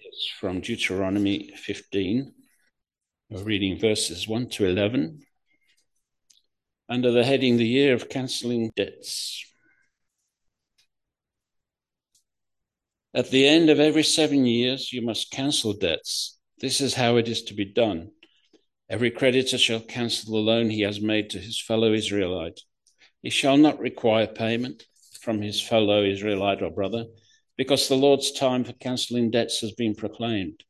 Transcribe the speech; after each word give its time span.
It's 0.00 0.28
from 0.38 0.60
Deuteronomy 0.60 1.50
15. 1.56 2.32
We're 3.30 3.42
reading 3.42 3.80
verses 3.80 4.28
1 4.28 4.48
to 4.50 4.66
11 4.66 5.20
under 6.88 7.10
the 7.10 7.24
heading 7.24 7.56
The 7.56 7.66
Year 7.66 7.94
of 7.94 8.08
Cancelling 8.08 8.70
Debts. 8.76 9.44
At 13.12 13.30
the 13.30 13.48
end 13.48 13.70
of 13.70 13.80
every 13.80 14.04
seven 14.04 14.46
years, 14.46 14.92
you 14.92 15.02
must 15.02 15.32
cancel 15.32 15.72
debts. 15.72 16.38
This 16.60 16.80
is 16.80 16.94
how 16.94 17.16
it 17.16 17.26
is 17.26 17.42
to 17.44 17.54
be 17.54 17.64
done. 17.64 18.12
Every 18.88 19.10
creditor 19.10 19.58
shall 19.58 19.80
cancel 19.80 20.32
the 20.32 20.38
loan 20.38 20.70
he 20.70 20.82
has 20.82 21.00
made 21.00 21.30
to 21.30 21.38
his 21.38 21.60
fellow 21.60 21.92
Israelite. 21.92 22.60
He 23.20 23.30
shall 23.30 23.56
not 23.56 23.80
require 23.80 24.28
payment 24.28 24.84
from 25.20 25.42
his 25.42 25.60
fellow 25.60 26.04
Israelite 26.04 26.62
or 26.62 26.70
brother, 26.70 27.06
because 27.58 27.88
the 27.88 27.96
Lord's 27.96 28.32
time 28.32 28.64
for 28.64 28.72
cancelling 28.72 29.30
debts 29.30 29.60
has 29.60 29.72
been 29.72 29.94
proclaimed. 29.94 30.64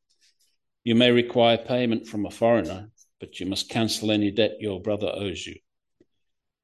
You 0.83 0.97
may 0.97 1.11
require 1.13 1.59
payment 1.59 2.09
from 2.09 2.27
a 2.27 2.31
foreigner, 2.31 2.91
but 3.21 3.39
you 3.39 3.47
must 3.47 3.69
cancel 3.69 4.11
any 4.11 4.31
debt 4.31 4.57
your 4.59 4.81
brother 4.81 5.13
owes 5.15 5.47
you. 5.47 5.57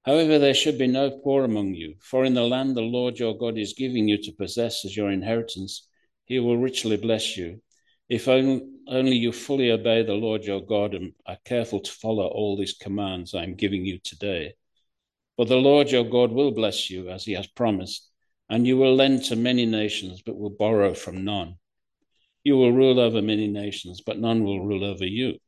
However, 0.02 0.38
there 0.38 0.54
should 0.54 0.78
be 0.78 0.86
no 0.86 1.10
poor 1.10 1.44
among 1.44 1.74
you, 1.74 1.96
for 2.00 2.24
in 2.24 2.34
the 2.34 2.42
land 2.42 2.74
the 2.74 2.80
Lord 2.82 3.18
your 3.18 3.36
God 3.36 3.58
is 3.58 3.74
giving 3.74 4.08
you 4.08 4.16
to 4.22 4.32
possess 4.32 4.84
as 4.84 4.96
your 4.96 5.10
inheritance, 5.10 5.86
he 6.24 6.38
will 6.38 6.56
richly 6.56 6.96
bless 6.96 7.36
you. 7.36 7.60
If 8.08 8.28
only 8.28 9.16
you 9.16 9.32
fully 9.32 9.70
obey 9.70 10.02
the 10.02 10.14
Lord 10.14 10.44
your 10.44 10.60
God 10.60 10.94
and 10.94 11.12
are 11.26 11.38
careful 11.44 11.80
to 11.80 11.90
follow 11.90 12.26
all 12.26 12.56
these 12.56 12.74
commands 12.74 13.34
I 13.34 13.44
am 13.44 13.56
giving 13.56 13.84
you 13.84 13.98
today. 13.98 14.54
For 15.36 15.44
the 15.44 15.56
Lord 15.56 15.90
your 15.90 16.04
God 16.04 16.32
will 16.32 16.52
bless 16.52 16.88
you 16.88 17.10
as 17.10 17.24
he 17.24 17.32
has 17.32 17.46
promised, 17.46 18.10
and 18.48 18.66
you 18.66 18.76
will 18.76 18.94
lend 18.94 19.24
to 19.24 19.36
many 19.36 19.66
nations, 19.66 20.22
but 20.24 20.36
will 20.36 20.50
borrow 20.50 20.94
from 20.94 21.24
none. 21.24 21.56
You 22.42 22.56
will 22.56 22.72
rule 22.72 23.00
over 23.00 23.22
many 23.22 23.48
nations, 23.48 24.02
but 24.04 24.18
none 24.18 24.44
will 24.44 24.64
rule 24.64 24.84
over 24.84 25.06
you. 25.06 25.38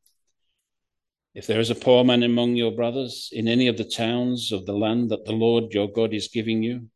If 1.35 1.47
there 1.47 1.61
is 1.61 1.69
a 1.69 1.75
poor 1.75 2.03
man 2.03 2.23
among 2.23 2.57
your 2.57 2.73
brothers 2.73 3.29
in 3.31 3.47
any 3.47 3.69
of 3.69 3.77
the 3.77 3.85
towns 3.85 4.53
of 4.53 4.65
the 4.65 4.73
land 4.73 5.11
that 5.11 5.27
the 5.27 5.33
Lord 5.33 5.75
your 5.75 5.87
God 5.87 6.15
is 6.15 6.29
giving 6.29 6.63
you, 6.63 6.89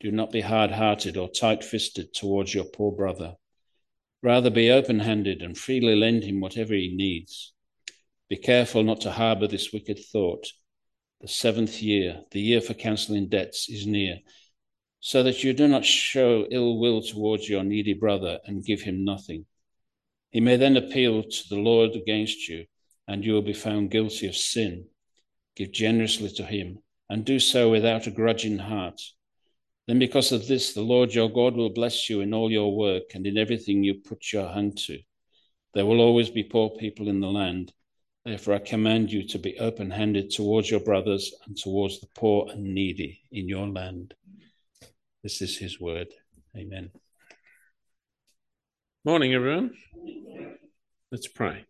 do 0.00 0.10
not 0.10 0.32
be 0.32 0.40
hard 0.40 0.72
hearted 0.72 1.16
or 1.16 1.28
tight 1.28 1.62
fisted 1.62 2.12
towards 2.12 2.52
your 2.52 2.64
poor 2.64 2.90
brother. 2.90 3.36
Rather 4.22 4.50
be 4.50 4.70
open 4.70 4.98
handed 4.98 5.40
and 5.40 5.56
freely 5.56 5.94
lend 5.94 6.24
him 6.24 6.40
whatever 6.40 6.74
he 6.74 6.92
needs. 6.94 7.52
Be 8.28 8.36
careful 8.36 8.82
not 8.82 9.02
to 9.02 9.12
harbor 9.12 9.46
this 9.46 9.72
wicked 9.72 10.00
thought. 10.10 10.48
The 11.20 11.28
seventh 11.28 11.80
year, 11.80 12.22
the 12.32 12.40
year 12.40 12.60
for 12.60 12.74
canceling 12.74 13.28
debts, 13.28 13.68
is 13.68 13.86
near, 13.86 14.18
so 15.00 15.22
that 15.22 15.44
you 15.44 15.52
do 15.52 15.68
not 15.68 15.84
show 15.84 16.46
ill 16.50 16.78
will 16.78 17.02
towards 17.02 17.48
your 17.48 17.62
needy 17.62 17.94
brother 17.94 18.38
and 18.46 18.64
give 18.64 18.82
him 18.82 19.04
nothing. 19.04 19.46
He 20.30 20.40
may 20.40 20.56
then 20.56 20.76
appeal 20.76 21.22
to 21.22 21.48
the 21.48 21.56
Lord 21.60 21.94
against 21.94 22.48
you 22.48 22.66
and 23.08 23.24
you 23.24 23.32
will 23.32 23.42
be 23.42 23.52
found 23.52 23.90
guilty 23.90 24.26
of 24.26 24.36
sin. 24.36 24.86
Give 25.54 25.72
generously 25.72 26.30
to 26.30 26.44
him, 26.44 26.80
and 27.08 27.24
do 27.24 27.38
so 27.38 27.70
without 27.70 28.06
a 28.06 28.10
grudging 28.10 28.58
heart. 28.58 29.00
Then, 29.86 29.98
because 29.98 30.32
of 30.32 30.48
this, 30.48 30.74
the 30.74 30.82
Lord 30.82 31.14
your 31.14 31.30
God 31.30 31.54
will 31.54 31.70
bless 31.70 32.10
you 32.10 32.20
in 32.20 32.34
all 32.34 32.50
your 32.50 32.76
work 32.76 33.14
and 33.14 33.26
in 33.26 33.38
everything 33.38 33.84
you 33.84 33.94
put 33.94 34.32
your 34.32 34.48
hand 34.48 34.76
to. 34.86 34.98
There 35.74 35.86
will 35.86 36.00
always 36.00 36.30
be 36.30 36.42
poor 36.42 36.70
people 36.70 37.08
in 37.08 37.20
the 37.20 37.28
land. 37.28 37.72
Therefore, 38.24 38.54
I 38.54 38.58
command 38.58 39.12
you 39.12 39.26
to 39.28 39.38
be 39.38 39.58
open 39.60 39.90
handed 39.90 40.30
towards 40.30 40.68
your 40.68 40.80
brothers 40.80 41.32
and 41.46 41.56
towards 41.56 42.00
the 42.00 42.08
poor 42.14 42.48
and 42.50 42.74
needy 42.74 43.20
in 43.30 43.48
your 43.48 43.68
land. 43.68 44.14
This 45.26 45.42
is 45.42 45.58
his 45.58 45.80
word. 45.80 46.06
Amen. 46.56 46.92
Morning, 49.04 49.34
everyone. 49.34 49.72
Let's 51.10 51.26
pray. 51.26 51.64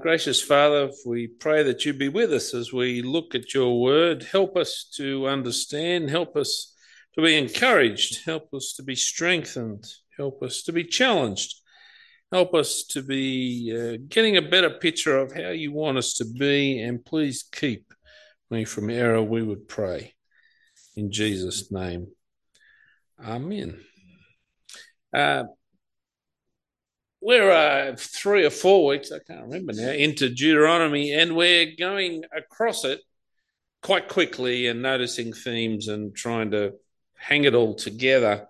Gracious 0.00 0.42
Father, 0.42 0.90
we 1.06 1.28
pray 1.28 1.62
that 1.62 1.84
you 1.84 1.92
be 1.92 2.08
with 2.08 2.32
us 2.32 2.52
as 2.52 2.72
we 2.72 3.00
look 3.00 3.36
at 3.36 3.54
your 3.54 3.80
word. 3.80 4.24
Help 4.24 4.56
us 4.56 4.90
to 4.96 5.28
understand, 5.28 6.10
help 6.10 6.36
us 6.36 6.74
to 7.14 7.22
be 7.22 7.38
encouraged, 7.38 8.24
help 8.24 8.52
us 8.52 8.74
to 8.78 8.82
be 8.82 8.96
strengthened, 8.96 9.86
help 10.16 10.42
us 10.42 10.64
to 10.64 10.72
be 10.72 10.82
challenged, 10.82 11.60
help 12.32 12.54
us 12.54 12.82
to 12.86 13.02
be 13.02 13.72
uh, 13.72 14.04
getting 14.08 14.36
a 14.36 14.42
better 14.42 14.70
picture 14.70 15.16
of 15.16 15.32
how 15.32 15.50
you 15.50 15.70
want 15.70 15.96
us 15.96 16.14
to 16.14 16.24
be, 16.24 16.80
and 16.80 17.04
please 17.04 17.44
keep 17.52 17.94
me 18.50 18.64
from 18.64 18.90
error, 18.90 19.22
we 19.22 19.44
would 19.44 19.68
pray. 19.68 20.13
In 20.96 21.10
Jesus' 21.10 21.70
name, 21.72 22.08
Amen. 23.22 23.80
Uh, 25.12 25.44
we're 27.20 27.50
uh, 27.50 27.96
three 27.96 28.44
or 28.44 28.50
four 28.50 28.86
weeks, 28.86 29.10
I 29.10 29.18
can't 29.18 29.44
remember 29.44 29.72
now, 29.72 29.90
into 29.90 30.28
Deuteronomy, 30.28 31.12
and 31.12 31.34
we're 31.34 31.74
going 31.78 32.24
across 32.36 32.84
it 32.84 33.00
quite 33.82 34.08
quickly 34.08 34.66
and 34.66 34.82
noticing 34.82 35.32
themes 35.32 35.88
and 35.88 36.14
trying 36.14 36.50
to 36.50 36.72
hang 37.16 37.44
it 37.44 37.54
all 37.54 37.74
together. 37.74 38.46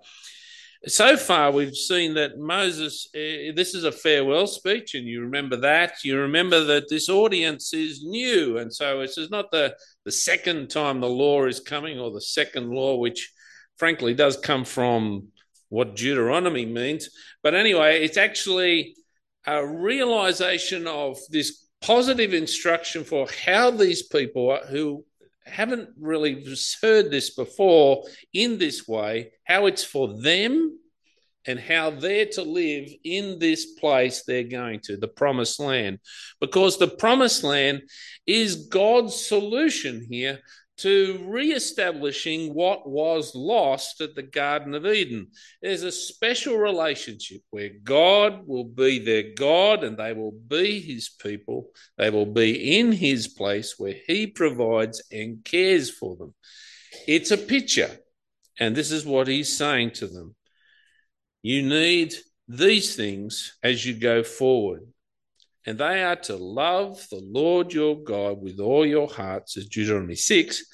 So 0.87 1.17
far, 1.17 1.50
we've 1.50 1.75
seen 1.75 2.12
that 2.15 2.39
Moses, 2.39 3.09
uh, 3.15 3.56
this 3.56 3.75
is 3.75 3.84
a 3.84 3.93
farewell 3.93 4.47
speech, 4.47 4.95
and 4.95 5.06
you 5.06 5.22
remember 5.22 5.56
that. 5.56 6.05
You 6.05 6.19
remember 6.19 6.62
that 6.65 6.91
this 6.91 7.09
audience 7.09 7.72
is 7.72 8.03
new, 8.03 8.59
and 8.59 8.72
so 8.72 9.00
this 9.00 9.17
is 9.17 9.31
not 9.31 9.50
the, 9.50 9.75
the 10.05 10.12
second 10.12 10.69
time 10.69 11.00
the 11.00 11.09
law 11.09 11.47
is 11.47 11.59
coming 11.59 11.99
or 11.99 12.11
the 12.11 12.21
second 12.21 12.69
law, 12.69 12.97
which 12.97 13.33
frankly 13.78 14.12
does 14.12 14.37
come 14.37 14.67
from 14.67 15.28
what 15.71 15.97
Deuteronomy 15.97 16.67
means. 16.67 17.09
But 17.43 17.55
anyway, 17.55 18.05
it's 18.05 18.19
actually 18.19 18.95
a 19.47 19.66
realization 19.66 20.87
of 20.87 21.16
this 21.31 21.66
positive 21.81 22.34
instruction 22.34 23.05
for 23.05 23.27
how 23.47 23.71
these 23.71 24.03
people 24.03 24.59
who 24.69 25.05
haven't 25.54 25.91
really 25.98 26.44
heard 26.82 27.10
this 27.10 27.31
before 27.31 28.04
in 28.32 28.59
this 28.59 28.88
way, 28.88 29.32
how 29.44 29.66
it's 29.66 29.84
for 29.84 30.20
them 30.20 30.78
and 31.47 31.60
how 31.60 31.91
they're 31.91 32.26
to 32.26 32.42
live 32.42 32.88
in 33.04 33.38
this 33.38 33.66
place 33.66 34.22
they're 34.22 34.42
going 34.42 34.81
to, 34.81 34.97
the 34.97 35.09
promised 35.09 35.60
land. 35.60 35.98
Because 36.41 36.78
the 36.78 36.88
promised 36.88 37.44
land 37.44 37.82
is 38.26 38.66
God's 38.66 39.15
solution 39.15 40.04
here 40.10 40.41
to 40.77 41.25
re-establishing 41.27 42.53
what 42.53 42.89
was 42.89 43.35
lost 43.35 44.01
at 44.01 44.15
the 44.15 44.23
Garden 44.23 44.75
of 44.75 44.87
Eden. 44.87 45.29
There's 45.62 45.85
a 45.85 45.93
special 45.93 46.57
relationship 46.57 47.43
where 47.51 47.71
God 47.83 48.47
will 48.47 48.65
be 48.65 48.99
their 48.99 49.34
God 49.37 49.84
and 49.84 49.97
they 49.97 50.13
will 50.13 50.33
be 50.33 50.81
his 50.81 51.09
people. 51.09 51.71
They 51.97 52.11
will 52.11 52.27
be 52.27 52.79
in 52.79 52.93
his 52.93 53.29
place 53.29 53.75
where 53.79 53.95
he 54.07 54.27
provides 54.27 55.03
and 55.13 55.45
cares 55.45 55.91
for 55.91 56.17
them. 56.17 56.34
It's 57.07 57.31
a 57.31 57.39
picture. 57.39 57.91
And 58.59 58.75
this 58.75 58.91
is 58.91 59.07
what 59.07 59.29
he's 59.29 59.57
saying 59.57 59.93
to 59.93 60.07
them. 60.07 60.34
You 61.43 61.63
need 61.63 62.15
these 62.49 62.97
things 62.97 63.57
as 63.63 63.84
you 63.84 63.95
go 63.95 64.23
forward 64.23 64.87
and 65.67 65.79
they 65.79 66.03
are 66.03 66.17
to 66.17 66.37
love 66.37 67.07
the 67.11 67.23
Lord 67.23 67.73
your 67.73 68.03
God 68.03 68.41
with 68.41 68.61
all 68.61 68.85
your 68.85 69.09
heart, 69.09 69.49
says 69.49 69.67
Deuteronomy 69.67 70.15
6, 70.15 70.65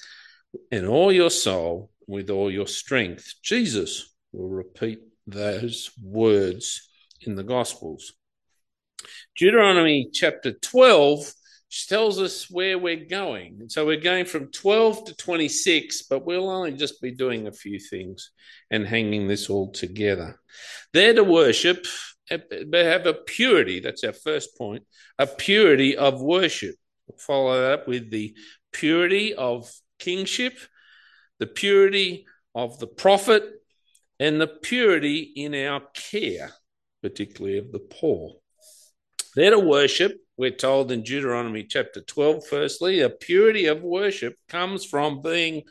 and 0.71 0.85
all 0.85 1.11
your 1.11 1.29
soul, 1.29 1.91
with 2.07 2.29
all 2.29 2.51
your 2.51 2.67
strength. 2.67 3.35
Jesus 3.41 4.13
will 4.33 4.49
repeat 4.49 4.99
those 5.27 5.91
words 6.03 6.89
in 7.21 7.35
the 7.35 7.43
Gospels. 7.43 8.13
Deuteronomy 9.37 10.09
chapter 10.11 10.51
12 10.51 11.33
tells 11.71 12.19
us 12.19 12.49
where 12.49 12.77
we're 12.77 13.05
going. 13.05 13.57
And 13.61 13.71
so 13.71 13.85
we're 13.85 13.99
going 13.99 14.25
from 14.25 14.51
12 14.51 15.05
to 15.05 15.15
26, 15.15 16.03
but 16.03 16.25
we'll 16.25 16.49
only 16.49 16.73
just 16.73 17.01
be 17.01 17.11
doing 17.11 17.47
a 17.47 17.51
few 17.51 17.79
things 17.79 18.31
and 18.69 18.85
hanging 18.85 19.27
this 19.27 19.49
all 19.49 19.71
together. 19.71 20.39
They're 20.93 21.13
to 21.13 21.23
worship 21.23 21.85
eh, 22.29 22.39
they 22.67 22.83
have 22.83 23.05
a 23.05 23.13
purity. 23.13 23.79
That's 23.79 24.03
our 24.03 24.13
first 24.13 24.57
point 24.57 24.83
a 25.17 25.27
purity 25.27 25.95
of 25.95 26.21
worship. 26.21 26.75
We'll 27.07 27.17
follow 27.17 27.61
that 27.61 27.71
up 27.71 27.87
with 27.87 28.11
the 28.11 28.35
purity 28.73 29.33
of 29.33 29.71
kingship, 29.99 30.57
the 31.39 31.47
purity 31.47 32.25
of 32.53 32.79
the 32.79 32.87
prophet, 32.87 33.43
and 34.19 34.41
the 34.41 34.47
purity 34.47 35.19
in 35.19 35.55
our 35.55 35.81
care, 35.93 36.51
particularly 37.01 37.57
of 37.57 37.71
the 37.71 37.79
poor. 37.79 38.33
They're 39.35 39.51
to 39.51 39.59
worship, 39.59 40.19
we're 40.41 40.51
told 40.51 40.91
in 40.91 41.03
Deuteronomy 41.03 41.63
chapter 41.63 42.01
12, 42.01 42.45
firstly, 42.45 42.99
a 42.99 43.09
purity 43.09 43.67
of 43.67 43.81
worship 43.81 44.35
comes 44.49 44.83
from 44.83 45.21
being 45.21 45.63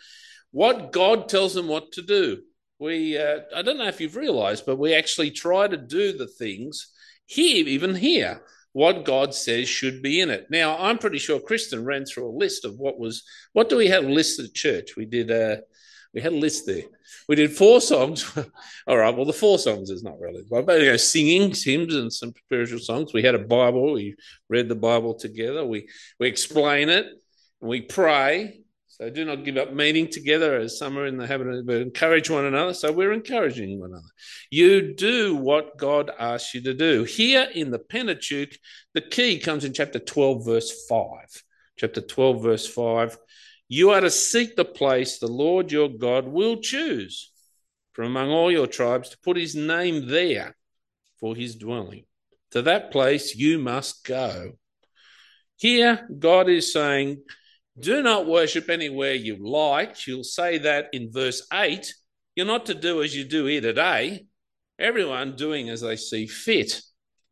what 0.53 0.93
God 0.93 1.29
tells 1.29 1.55
them 1.55 1.69
what 1.69 1.93
to 1.93 2.03
do 2.03 2.43
we 2.81 3.19
uh, 3.19 3.41
I 3.55 3.63
don't 3.63 3.79
know 3.79 3.87
if 3.87 4.01
you've 4.01 4.17
realized, 4.17 4.67
but 4.67 4.79
we 4.79 4.95
actually 4.95 5.31
try 5.31 5.69
to 5.69 5.77
do 5.77 6.17
the 6.17 6.27
things 6.27 6.89
here, 7.27 7.69
even 7.69 7.95
here, 7.95 8.43
what 8.73 9.05
God 9.05 9.35
says 9.35 9.69
should 9.69 10.03
be 10.03 10.21
in 10.21 10.31
it. 10.31 10.47
Now, 10.51 10.77
I'm 10.79 10.99
pretty 10.99 11.19
sure 11.19 11.39
Kristen 11.39 11.85
ran 11.85 12.07
through 12.07 12.29
a 12.29 12.39
list 12.39 12.65
of 12.65 12.79
what 12.79 12.99
was 12.99 13.23
what 13.53 13.69
do 13.69 13.77
we 13.77 13.89
have 13.89 14.05
listed 14.05 14.47
at 14.47 14.55
church? 14.55 14.97
We 14.97 15.05
did 15.05 15.31
a 15.31 15.61
we 16.13 16.21
had 16.21 16.33
a 16.33 16.37
list 16.37 16.67
there. 16.67 16.83
We 17.29 17.37
did 17.37 17.53
four 17.53 17.81
songs. 17.81 18.31
All 18.87 18.97
right, 18.97 19.15
well, 19.15 19.25
the 19.25 19.33
four 19.33 19.59
songs 19.59 19.91
is 19.91 20.03
not 20.03 20.19
really, 20.19 20.45
but 20.49 20.67
you 20.81 20.87
know, 20.87 20.97
singing 20.97 21.53
hymns 21.55 21.95
and 21.95 22.13
some 22.13 22.33
spiritual 22.45 22.81
songs. 22.81 23.13
We 23.13 23.23
had 23.23 23.35
a 23.35 23.39
Bible. 23.39 23.93
We 23.93 24.17
read 24.49 24.69
the 24.69 24.75
Bible 24.75 25.15
together. 25.15 25.65
We 25.65 25.89
we 26.19 26.29
explain 26.29 26.89
it. 26.89 27.07
We 27.61 27.83
pray. 27.83 28.61
So 28.89 29.09
do 29.09 29.25
not 29.25 29.45
give 29.45 29.57
up 29.57 29.73
meeting 29.73 30.09
together 30.09 30.57
as 30.59 30.77
some 30.77 30.99
are 30.99 31.07
in 31.07 31.17
the 31.17 31.27
habit 31.27 31.47
of, 31.47 31.65
but 31.65 31.77
encourage 31.77 32.29
one 32.29 32.45
another. 32.45 32.75
So 32.75 32.93
we're 32.93 33.13
encouraging 33.13 33.81
one 33.81 33.91
another. 33.91 34.05
You 34.51 34.95
do 34.95 35.37
what 35.37 35.79
God 35.79 36.11
asks 36.19 36.53
you 36.53 36.61
to 36.63 36.75
do. 36.75 37.05
Here 37.05 37.49
in 37.55 37.71
the 37.71 37.79
Pentateuch, 37.79 38.59
the 38.93 39.01
key 39.01 39.39
comes 39.39 39.65
in 39.65 39.73
chapter 39.73 39.99
12, 40.01 40.45
verse 40.45 40.87
5. 40.87 41.09
Chapter 41.79 42.03
12, 42.03 42.43
verse 42.43 42.67
5. 42.67 43.17
You 43.73 43.91
are 43.91 44.01
to 44.01 44.11
seek 44.11 44.57
the 44.57 44.65
place 44.65 45.19
the 45.19 45.29
Lord 45.29 45.71
your 45.71 45.89
God 45.89 46.27
will 46.27 46.57
choose 46.57 47.31
from 47.93 48.07
among 48.07 48.31
all 48.31 48.51
your 48.51 48.67
tribes 48.67 49.11
to 49.11 49.19
put 49.21 49.37
his 49.37 49.55
name 49.55 50.09
there 50.09 50.57
for 51.21 51.37
his 51.37 51.55
dwelling. 51.55 52.05
To 52.51 52.63
that 52.63 52.91
place 52.91 53.37
you 53.37 53.61
must 53.61 54.05
go. 54.05 54.55
Here, 55.55 56.09
God 56.19 56.49
is 56.49 56.73
saying, 56.73 57.23
do 57.79 58.03
not 58.03 58.27
worship 58.27 58.69
anywhere 58.69 59.15
you 59.15 59.37
like. 59.37 60.05
You'll 60.05 60.25
say 60.25 60.59
that 60.59 60.89
in 60.93 61.13
verse 61.13 61.47
8. 61.53 61.95
You're 62.35 62.47
not 62.47 62.67
to 62.67 62.75
do 62.75 63.05
as 63.05 63.15
you 63.15 63.23
do 63.23 63.45
here 63.45 63.61
today, 63.61 64.27
everyone 64.81 65.37
doing 65.37 65.69
as 65.69 65.83
they 65.83 65.95
see 65.95 66.27
fit. 66.27 66.83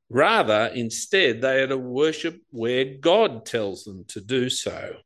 Rather, 0.08 0.66
instead, 0.72 1.40
they 1.40 1.62
are 1.62 1.66
to 1.66 1.76
worship 1.76 2.40
where 2.50 2.84
God 2.84 3.44
tells 3.44 3.82
them 3.82 4.04
to 4.10 4.20
do 4.20 4.48
so. 4.48 4.98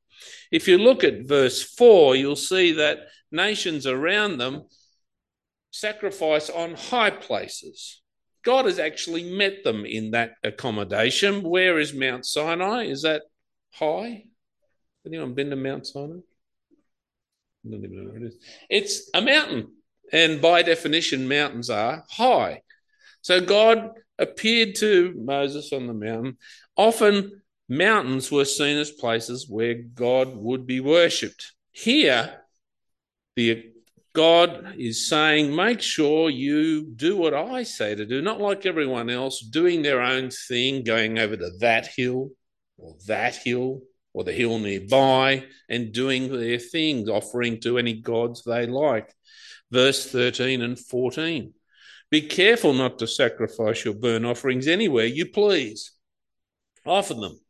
If 0.50 0.68
you 0.68 0.78
look 0.78 1.04
at 1.04 1.26
verse 1.26 1.62
4, 1.62 2.16
you'll 2.16 2.36
see 2.36 2.72
that 2.72 2.98
nations 3.30 3.86
around 3.86 4.38
them 4.38 4.64
sacrifice 5.70 6.50
on 6.50 6.74
high 6.74 7.10
places. 7.10 8.02
God 8.44 8.66
has 8.66 8.78
actually 8.78 9.24
met 9.24 9.64
them 9.64 9.84
in 9.86 10.10
that 10.10 10.32
accommodation. 10.42 11.42
Where 11.42 11.78
is 11.78 11.94
Mount 11.94 12.26
Sinai? 12.26 12.84
Is 12.84 13.02
that 13.02 13.22
high? 13.72 14.24
Anyone 15.06 15.34
been 15.34 15.50
to 15.50 15.56
Mount 15.56 15.86
Sinai? 15.86 16.18
I 17.64 17.70
don't 17.70 17.84
even 17.84 17.96
know 17.96 18.10
where 18.10 18.16
it 18.16 18.24
is. 18.24 18.36
It's 18.68 19.10
a 19.14 19.20
mountain, 19.20 19.72
and 20.12 20.40
by 20.40 20.62
definition, 20.62 21.28
mountains 21.28 21.70
are 21.70 22.04
high. 22.10 22.62
So 23.20 23.40
God 23.40 23.90
appeared 24.18 24.74
to 24.76 25.14
Moses 25.16 25.72
on 25.72 25.86
the 25.86 25.94
mountain. 25.94 26.38
Often, 26.76 27.41
mountains 27.72 28.30
were 28.30 28.44
seen 28.44 28.76
as 28.76 28.90
places 28.90 29.48
where 29.48 29.74
God 29.74 30.36
would 30.36 30.66
be 30.66 30.80
worshipped. 30.80 31.52
Here, 31.70 32.42
the 33.34 33.72
God 34.14 34.74
is 34.76 35.08
saying, 35.08 35.56
make 35.56 35.80
sure 35.80 36.28
you 36.28 36.84
do 36.84 37.16
what 37.16 37.32
I 37.32 37.62
say 37.62 37.94
to 37.94 38.04
do, 38.04 38.20
not 38.20 38.40
like 38.40 38.66
everyone 38.66 39.08
else, 39.08 39.40
doing 39.40 39.80
their 39.80 40.02
own 40.02 40.28
thing, 40.30 40.84
going 40.84 41.18
over 41.18 41.34
to 41.34 41.50
that 41.60 41.86
hill 41.86 42.30
or 42.76 42.94
that 43.06 43.36
hill 43.36 43.80
or 44.12 44.22
the 44.22 44.32
hill 44.32 44.58
nearby 44.58 45.44
and 45.70 45.92
doing 45.92 46.30
their 46.30 46.58
things, 46.58 47.08
offering 47.08 47.58
to 47.60 47.78
any 47.78 47.94
gods 47.94 48.42
they 48.44 48.66
like. 48.66 49.10
Verse 49.70 50.10
13 50.10 50.60
and 50.60 50.78
14. 50.78 51.54
Be 52.10 52.20
careful 52.20 52.74
not 52.74 52.98
to 52.98 53.06
sacrifice 53.06 53.86
your 53.86 53.94
burnt 53.94 54.26
offerings 54.26 54.68
anywhere 54.68 55.06
you 55.06 55.24
please. 55.24 55.92
Offer 56.84 57.14
them 57.14 57.41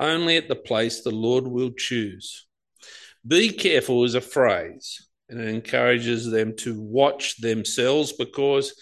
only 0.00 0.36
at 0.36 0.48
the 0.48 0.56
place 0.56 1.02
the 1.02 1.10
Lord 1.10 1.46
will 1.46 1.70
choose. 1.70 2.46
Be 3.26 3.50
careful 3.50 4.04
is 4.04 4.14
a 4.14 4.20
phrase, 4.20 5.06
and 5.28 5.40
it 5.40 5.48
encourages 5.48 6.30
them 6.30 6.56
to 6.56 6.80
watch 6.80 7.36
themselves 7.36 8.12
because 8.12 8.74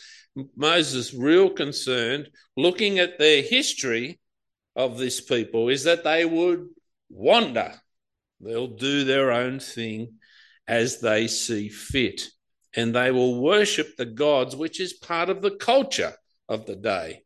Moses' 0.56 1.12
real 1.12 1.50
concern, 1.50 2.26
looking 2.56 3.00
at 3.00 3.18
their 3.18 3.42
history 3.42 4.20
of 4.76 4.96
this 4.96 5.20
people, 5.20 5.68
is 5.68 5.84
that 5.84 6.04
they 6.04 6.24
would 6.24 6.68
wander. 7.10 7.74
They'll 8.40 8.68
do 8.68 9.02
their 9.04 9.32
own 9.32 9.58
thing 9.58 10.18
as 10.68 11.00
they 11.00 11.26
see 11.26 11.68
fit. 11.68 12.28
And 12.76 12.94
they 12.94 13.10
will 13.10 13.42
worship 13.42 13.96
the 13.96 14.06
gods, 14.06 14.54
which 14.54 14.78
is 14.78 14.92
part 14.92 15.30
of 15.30 15.42
the 15.42 15.56
culture 15.56 16.14
of 16.48 16.66
the 16.66 16.76
day. 16.76 17.24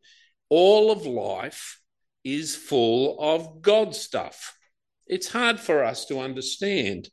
All 0.49 0.91
of 0.91 1.05
life 1.05 1.82
is 2.25 2.55
full 2.55 3.19
of 3.21 3.63
God 3.63 3.95
stuff. 3.95 4.57
It's 5.07 5.29
hard 5.29 5.59
for 5.61 5.85
us 5.85 6.07
to 6.07 6.21
understand. 6.21 7.09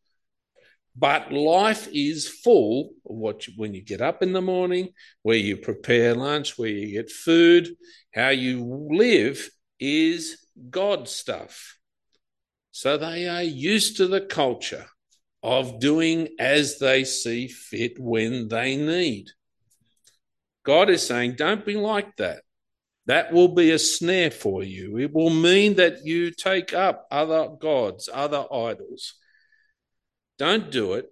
But 0.95 1.31
life 1.31 1.87
is 1.93 2.27
full 2.27 2.91
of 3.05 3.15
what 3.15 3.47
you, 3.47 3.53
when 3.55 3.73
you 3.73 3.81
get 3.81 4.01
up 4.01 4.21
in 4.21 4.33
the 4.33 4.41
morning, 4.41 4.89
where 5.21 5.37
you 5.37 5.57
prepare 5.57 6.13
lunch, 6.13 6.57
where 6.57 6.69
you 6.69 6.91
get 6.91 7.11
food, 7.11 7.69
how 8.13 8.29
you 8.29 8.87
live 8.91 9.49
is 9.79 10.45
God 10.69 11.07
stuff. 11.07 11.77
So 12.71 12.97
they 12.97 13.27
are 13.27 13.43
used 13.43 13.97
to 13.97 14.07
the 14.07 14.21
culture 14.21 14.85
of 15.41 15.79
doing 15.79 16.29
as 16.37 16.79
they 16.79 17.03
see 17.05 17.47
fit 17.47 17.93
when 17.97 18.49
they 18.49 18.75
need. 18.75 19.27
God 20.65 20.89
is 20.89 21.05
saying, 21.05 21.35
don't 21.35 21.65
be 21.65 21.75
like 21.75 22.15
that. 22.17 22.41
That 23.09 23.33
will 23.33 23.47
be 23.47 23.71
a 23.71 23.79
snare 23.79 24.29
for 24.29 24.63
you. 24.63 24.99
It 24.99 25.11
will 25.11 25.31
mean 25.31 25.77
that 25.77 26.05
you 26.05 26.29
take 26.29 26.75
up 26.75 27.07
other 27.09 27.49
gods, 27.59 28.07
other 28.13 28.45
idols. 28.53 29.15
Don't 30.37 30.69
do 30.69 30.93
it. 30.93 31.11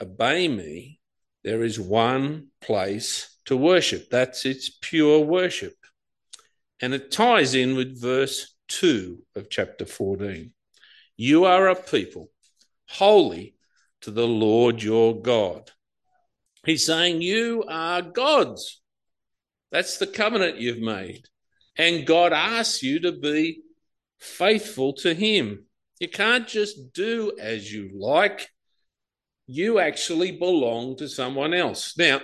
Obey 0.00 0.46
me. 0.46 1.00
There 1.42 1.64
is 1.64 1.80
one 1.80 2.50
place 2.60 3.40
to 3.46 3.56
worship. 3.56 4.08
That's 4.08 4.46
its 4.46 4.70
pure 4.70 5.18
worship. 5.18 5.74
And 6.80 6.94
it 6.94 7.10
ties 7.10 7.56
in 7.56 7.74
with 7.74 8.00
verse 8.00 8.54
2 8.68 9.18
of 9.34 9.50
chapter 9.50 9.84
14. 9.84 10.52
You 11.16 11.44
are 11.44 11.66
a 11.66 11.74
people 11.74 12.30
holy 12.88 13.56
to 14.02 14.12
the 14.12 14.28
Lord 14.28 14.80
your 14.80 15.20
God. 15.20 15.72
He's 16.64 16.86
saying, 16.86 17.20
You 17.20 17.64
are 17.66 18.00
gods. 18.00 18.80
That's 19.70 19.98
the 19.98 20.06
covenant 20.06 20.58
you've 20.58 20.80
made. 20.80 21.24
And 21.76 22.06
God 22.06 22.32
asks 22.32 22.82
you 22.82 23.00
to 23.00 23.12
be 23.12 23.62
faithful 24.18 24.94
to 24.94 25.14
Him. 25.14 25.64
You 26.00 26.08
can't 26.08 26.46
just 26.46 26.92
do 26.92 27.32
as 27.40 27.72
you 27.72 27.90
like, 27.94 28.48
you 29.46 29.78
actually 29.78 30.32
belong 30.32 30.96
to 30.96 31.08
someone 31.08 31.54
else. 31.54 31.96
Now, 31.96 32.20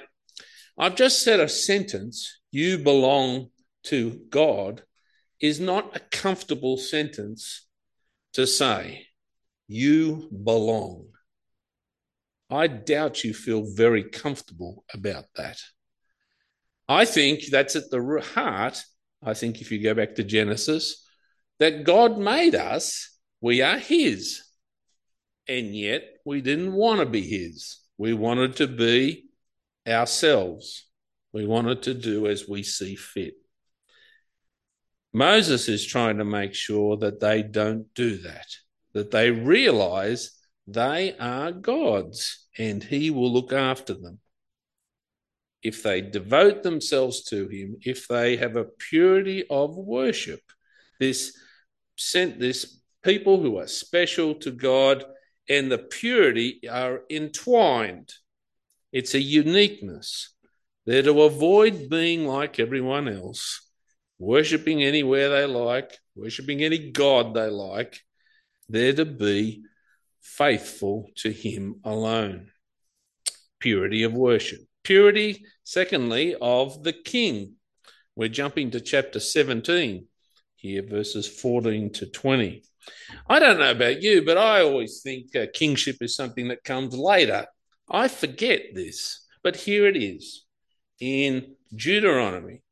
I've 0.79 0.97
just 0.97 1.23
said 1.23 1.41
a 1.41 1.49
sentence, 1.49 2.41
you 2.51 2.79
belong 2.79 3.51
to 3.85 4.21
God, 4.31 4.83
is 5.41 5.61
not 5.61 5.97
a 5.97 6.01
comfortable 6.01 6.77
sentence 6.77 7.67
to 8.33 8.47
say, 8.47 9.07
You 9.69 10.29
belong. 10.31 11.09
I 12.51 12.67
doubt 12.67 13.25
you 13.25 13.33
feel 13.33 13.65
very 13.65 14.05
comfortable 14.05 14.85
about 14.93 15.25
that. 15.37 15.59
I 16.89 17.05
think 17.05 17.47
that's 17.47 17.77
at 17.77 17.91
the 17.91 18.23
heart. 18.35 18.83
I 19.23 19.35
think 19.35 19.61
if 19.61 19.71
you 19.71 19.83
go 19.83 19.95
back 19.95 20.17
to 20.17 20.25
Genesis, 20.25 21.07
that 21.59 21.85
God 21.85 22.19
made 22.19 22.55
us, 22.55 23.19
we 23.41 23.63
are 23.63 23.79
His. 23.79 24.43
And 25.49 25.75
yet 25.75 26.05
we 26.25 26.41
didn't 26.41 26.73
want 26.73 27.01
to 27.01 27.07
be 27.07 27.23
His. 27.23 27.79
We 27.99 28.15
wanted 28.15 28.57
to 28.57 28.67
be 28.67 29.27
ourselves. 29.87 30.89
We 31.33 31.47
wanted 31.47 31.83
to 31.85 31.95
do 31.95 32.27
as 32.27 32.49
we 32.49 32.63
see 32.63 32.97
fit. 32.97 33.35
Moses 35.13 35.69
is 35.69 35.87
trying 35.87 36.19
to 36.19 36.25
make 36.25 36.55
sure 36.55 36.97
that 36.97 37.21
they 37.21 37.43
don't 37.43 37.93
do 37.95 38.19
that, 38.19 38.47
that 38.95 39.11
they 39.11 39.31
realize 39.31 40.31
they 40.67 41.17
are 41.19 41.53
God's 41.53 42.49
and 42.59 42.83
He 42.83 43.11
will 43.11 43.33
look 43.33 43.53
after 43.53 43.95
them. 43.95 44.21
If 45.63 45.83
they 45.83 46.01
devote 46.01 46.63
themselves 46.63 47.25
to 47.25 47.49
Him, 47.49 47.77
if 47.83 48.09
they 48.09 48.37
have 48.37 48.57
a 48.57 48.65
purity 48.65 49.45
of 49.49 49.77
worship, 49.77 50.41
this 50.99 51.37
sent 51.97 52.41
this 52.41 52.81
people 53.03 53.41
who 53.41 53.59
are 53.59 53.67
special 53.67 54.35
to 54.37 54.51
God 54.51 55.05
and 55.49 55.71
the 55.71 55.79
purity 55.79 56.69
are 56.69 57.03
entwined. 57.11 58.13
It's 58.93 59.15
a 59.15 59.21
uniqueness. 59.21 60.35
They're 60.87 61.03
to 61.03 61.23
avoid 61.23 61.89
being 61.89 62.27
like 62.27 62.59
everyone 62.59 63.09
else 63.09 63.69
worshipping 64.19 64.83
anywhere 64.83 65.29
they 65.31 65.47
like, 65.47 65.99
worshipping 66.15 66.63
any 66.63 66.91
God 66.91 67.35
they 67.35 67.49
like. 67.49 68.01
They're 68.69 68.93
to 68.93 69.05
be 69.05 69.65
faithful 70.21 71.11
to 71.17 71.33
Him 71.33 71.81
alone. 71.85 72.51
Purity 73.59 74.05
of 74.05 74.13
worship. 74.13 74.61
Purity, 74.85 75.45
secondly, 75.65 76.35
of 76.41 76.83
the 76.83 76.93
King. 76.93 77.55
We're 78.17 78.29
jumping 78.29 78.71
to 78.73 78.81
chapter 78.81 79.21
17 79.21 80.07
here, 80.57 80.83
verses 80.87 81.27
14 81.27 81.93
to 81.95 82.07
20. 82.07 82.63
I 83.29 83.39
don't 83.39 83.59
know 83.59 83.71
about 83.71 84.03
you, 84.03 84.25
but 84.25 84.39
I 84.39 84.63
always 84.63 85.03
think 85.03 85.35
uh, 85.37 85.47
kingship 85.53 85.97
is 86.01 86.17
something 86.17 86.49
that 86.49 86.65
comes 86.65 86.95
later. 86.95 87.47
I 87.89 88.09
forget 88.09 88.75
this, 88.75 89.27
but 89.43 89.57
here 89.57 89.87
it 89.87 89.97
is 89.97 90.45
in 91.01 91.55
Deuteronomy. 91.75 92.63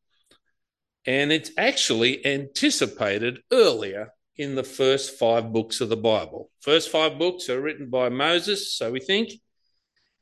And 1.06 1.32
it's 1.32 1.50
actually 1.56 2.24
anticipated 2.26 3.40
earlier 3.52 4.12
in 4.36 4.54
the 4.54 4.64
first 4.64 5.18
five 5.18 5.52
books 5.52 5.80
of 5.80 5.88
the 5.88 5.96
Bible. 5.96 6.50
First 6.60 6.90
five 6.90 7.18
books 7.18 7.48
are 7.48 7.60
written 7.60 7.90
by 7.90 8.08
Moses, 8.08 8.74
so 8.74 8.90
we 8.90 9.00
think. 9.00 9.32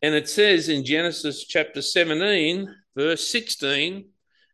And 0.02 0.14
it 0.14 0.28
says 0.28 0.68
in 0.68 0.84
Genesis 0.84 1.44
chapter 1.44 1.82
17, 1.82 2.74
verse 2.96 3.28
16, 3.30 4.04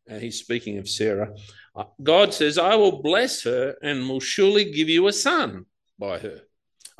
and 0.06 0.22
he's 0.22 0.38
speaking 0.38 0.78
of 0.78 0.88
Sarah, 0.88 1.34
uh, 1.76 1.84
God 2.02 2.32
says, 2.32 2.56
I 2.56 2.76
will 2.76 3.02
bless 3.02 3.42
her 3.44 3.76
and 3.82 4.08
will 4.08 4.20
surely 4.20 4.72
give 4.72 4.88
you 4.88 5.06
a 5.06 5.12
son 5.12 5.66
by 5.98 6.18
her. 6.18 6.40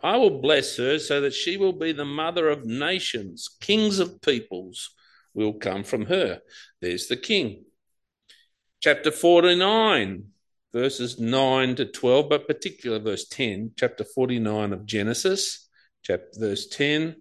I 0.03 0.17
will 0.17 0.41
bless 0.41 0.77
her 0.77 0.99
so 0.99 1.21
that 1.23 1.33
she 1.33 1.57
will 1.57 1.73
be 1.73 1.93
the 1.93 2.05
mother 2.05 2.49
of 2.49 2.67
nations, 2.67 3.49
kings 3.61 3.99
of 3.99 4.21
peoples 4.21 4.91
will 5.33 5.55
come 5.55 5.85
from 5.85 6.07
her. 6.07 6.41
There's 6.81 7.07
the 7.07 7.17
king. 7.17 7.65
Chapter 8.81 9.11
49, 9.11 10.25
verses 10.73 11.19
9 11.19 11.77
to 11.77 11.87
12, 11.87 12.29
but 12.29 12.47
particular 12.47 12.99
verse 12.99 13.27
10, 13.29 13.73
chapter 13.77 14.05
49 14.05 14.73
of 14.73 14.85
Genesis, 14.85 15.69
chapter 16.03 16.29
verse 16.39 16.67
10. 16.67 17.17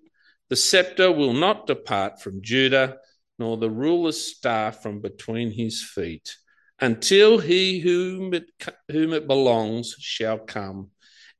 The 0.50 0.56
scepter 0.56 1.12
will 1.12 1.34
not 1.34 1.68
depart 1.68 2.22
from 2.22 2.42
Judah, 2.42 2.98
nor 3.40 3.58
the 3.58 3.70
ruler's 3.70 4.20
staff 4.20 4.84
from 4.84 5.00
between 5.00 5.52
his 5.52 5.84
feet, 5.84 6.36
until 6.80 7.40
he 7.40 7.80
whom 7.80 8.34
it, 8.34 8.46
whom 8.92 9.14
it 9.14 9.28
belongs 9.28 9.96
shall 10.00 10.38
come 10.38 10.92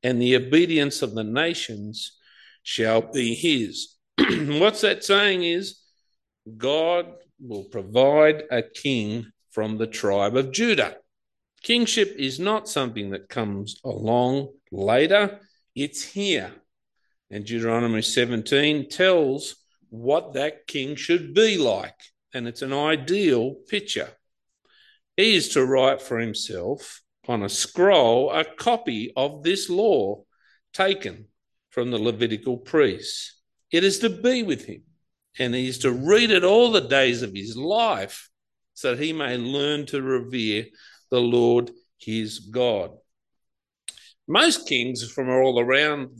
and 0.04 0.20
the 0.20 0.36
obedience 0.36 1.02
of 1.02 1.14
the 1.14 1.24
nations 1.24 2.18
shall 2.62 3.00
be 3.00 3.34
his. 3.34 3.96
What's 4.18 4.82
that 4.82 5.02
saying 5.02 5.42
is 5.42 5.80
God 6.56 7.06
will 7.40 7.64
provide 7.64 8.44
a 8.50 8.62
king 8.62 9.32
from 9.50 9.78
the 9.78 9.86
tribe 9.86 10.36
of 10.36 10.52
Judah. 10.52 10.98
Kingship 11.62 12.14
is 12.18 12.38
not 12.38 12.68
something 12.68 13.10
that 13.10 13.30
comes 13.30 13.80
along 13.82 14.50
later, 14.70 15.40
it's 15.74 16.04
here. 16.04 16.52
And 17.34 17.44
Deuteronomy 17.44 18.00
17 18.00 18.88
tells 18.88 19.56
what 19.88 20.34
that 20.34 20.68
king 20.68 20.94
should 20.94 21.34
be 21.34 21.58
like, 21.58 21.98
and 22.32 22.46
it's 22.46 22.62
an 22.62 22.72
ideal 22.72 23.56
picture. 23.68 24.10
He 25.16 25.34
is 25.34 25.48
to 25.48 25.66
write 25.66 26.00
for 26.00 26.20
himself 26.20 27.02
on 27.26 27.42
a 27.42 27.48
scroll 27.48 28.30
a 28.30 28.44
copy 28.44 29.12
of 29.16 29.42
this 29.42 29.68
law 29.68 30.22
taken 30.72 31.26
from 31.70 31.90
the 31.90 31.98
Levitical 31.98 32.56
priests. 32.56 33.42
It 33.72 33.82
is 33.82 33.98
to 33.98 34.10
be 34.10 34.44
with 34.44 34.66
him, 34.66 34.84
and 35.36 35.56
he 35.56 35.66
is 35.66 35.78
to 35.78 35.90
read 35.90 36.30
it 36.30 36.44
all 36.44 36.70
the 36.70 36.82
days 36.82 37.22
of 37.22 37.34
his 37.34 37.56
life 37.56 38.30
so 38.74 38.94
that 38.94 39.02
he 39.02 39.12
may 39.12 39.36
learn 39.36 39.86
to 39.86 40.00
revere 40.00 40.66
the 41.10 41.20
Lord 41.20 41.72
his 41.98 42.38
God. 42.38 42.92
Most 44.26 44.66
kings 44.66 45.10
from 45.12 45.28
all 45.28 45.60
around 45.60 46.10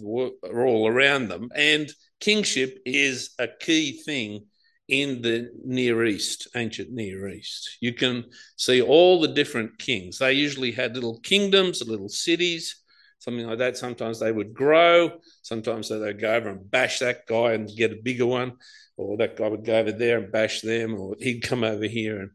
are 0.44 0.66
all 0.66 0.88
around 0.88 1.28
them, 1.28 1.48
and 1.54 1.90
kingship 2.20 2.78
is 2.84 3.30
a 3.38 3.48
key 3.48 4.02
thing 4.02 4.46
in 4.88 5.22
the 5.22 5.50
Near 5.64 6.04
East, 6.04 6.48
ancient 6.54 6.90
Near 6.92 7.28
East. 7.28 7.78
You 7.80 7.94
can 7.94 8.26
see 8.56 8.82
all 8.82 9.20
the 9.20 9.28
different 9.28 9.78
kings. 9.78 10.18
They 10.18 10.32
usually 10.32 10.72
had 10.72 10.94
little 10.94 11.18
kingdoms, 11.20 11.82
little 11.86 12.10
cities, 12.10 12.82
something 13.20 13.46
like 13.46 13.58
that. 13.58 13.78
Sometimes 13.78 14.20
they 14.20 14.32
would 14.32 14.52
grow. 14.52 15.18
Sometimes 15.42 15.88
they 15.88 15.98
would 15.98 16.20
go 16.20 16.34
over 16.34 16.50
and 16.50 16.70
bash 16.70 16.98
that 16.98 17.26
guy 17.26 17.54
and 17.54 17.74
get 17.74 17.92
a 17.92 18.02
bigger 18.02 18.26
one, 18.26 18.58
or 18.98 19.16
that 19.16 19.36
guy 19.36 19.48
would 19.48 19.64
go 19.64 19.78
over 19.78 19.92
there 19.92 20.18
and 20.18 20.30
bash 20.30 20.60
them, 20.60 20.94
or 20.94 21.16
he'd 21.18 21.40
come 21.40 21.64
over 21.64 21.86
here 21.86 22.20
and 22.20 22.30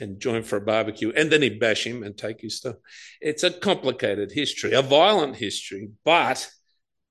and 0.00 0.20
join 0.20 0.42
for 0.42 0.56
a 0.56 0.60
barbecue, 0.60 1.12
and 1.14 1.30
then 1.30 1.42
he'd 1.42 1.60
bash 1.60 1.86
him 1.86 2.02
and 2.02 2.16
take 2.16 2.40
his 2.40 2.56
stuff. 2.56 2.76
It's 3.20 3.42
a 3.42 3.50
complicated 3.50 4.32
history, 4.32 4.72
a 4.72 4.82
violent 4.82 5.36
history, 5.36 5.90
but 6.04 6.50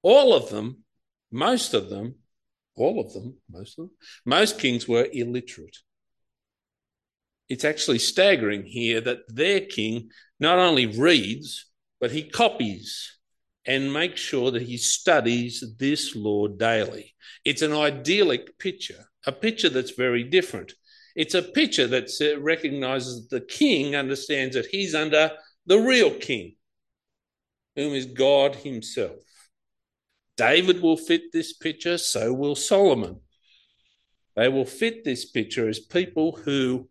all 0.02 0.34
of 0.34 0.50
them, 0.50 0.84
most 1.32 1.74
of 1.74 1.90
them, 1.90 2.16
all 2.76 3.00
of 3.00 3.14
them, 3.14 3.38
most 3.50 3.80
of 3.80 3.86
them, 3.86 3.92
most 4.26 4.60
kings 4.60 4.88
were 4.88 5.08
illiterate. 5.12 5.78
It's 7.50 7.66
actually 7.66 8.00
staggering 8.00 8.66
here 8.66 9.00
that 9.02 9.20
their 9.28 9.62
king 9.62 10.10
not 10.40 10.60
only 10.60 10.86
reads, 10.86 11.70
but 12.00 12.12
he 12.12 12.24
copies 12.24 13.18
and 13.66 13.94
makes 13.94 14.20
sure 14.20 14.52
that 14.52 14.64
he 14.64 14.78
studies 14.78 15.64
this 15.78 16.16
law 16.16 16.48
daily. 16.48 17.16
It's 17.46 17.62
an 17.62 17.74
idyllic 17.74 18.58
picture, 18.58 19.06
a 19.26 19.32
picture 19.32 19.70
that's 19.70 19.92
very 19.92 20.24
different. 20.24 20.74
It's 21.16 21.36
a 21.36 21.44
picture 21.44 21.88
that 21.88 22.38
recognizes 22.40 23.28
the 23.28 23.42
king 23.42 23.96
understands 23.96 24.56
that 24.56 24.66
he's 24.66 24.96
under 24.96 25.32
the 25.66 25.78
real 25.78 26.12
king, 26.12 26.56
whom 27.76 27.94
is 27.94 28.06
God 28.08 28.56
himself. 28.56 29.20
David 30.38 30.82
will 30.82 30.98
fit 30.98 31.32
this 31.32 31.54
picture, 31.54 31.98
so 32.00 32.34
will 32.34 32.56
Solomon. 32.56 33.20
They 34.36 34.50
will 34.50 34.66
fit 34.66 35.04
this 35.04 35.26
picture 35.26 35.70
as 35.70 35.80
people 35.80 36.40
who 36.44 36.90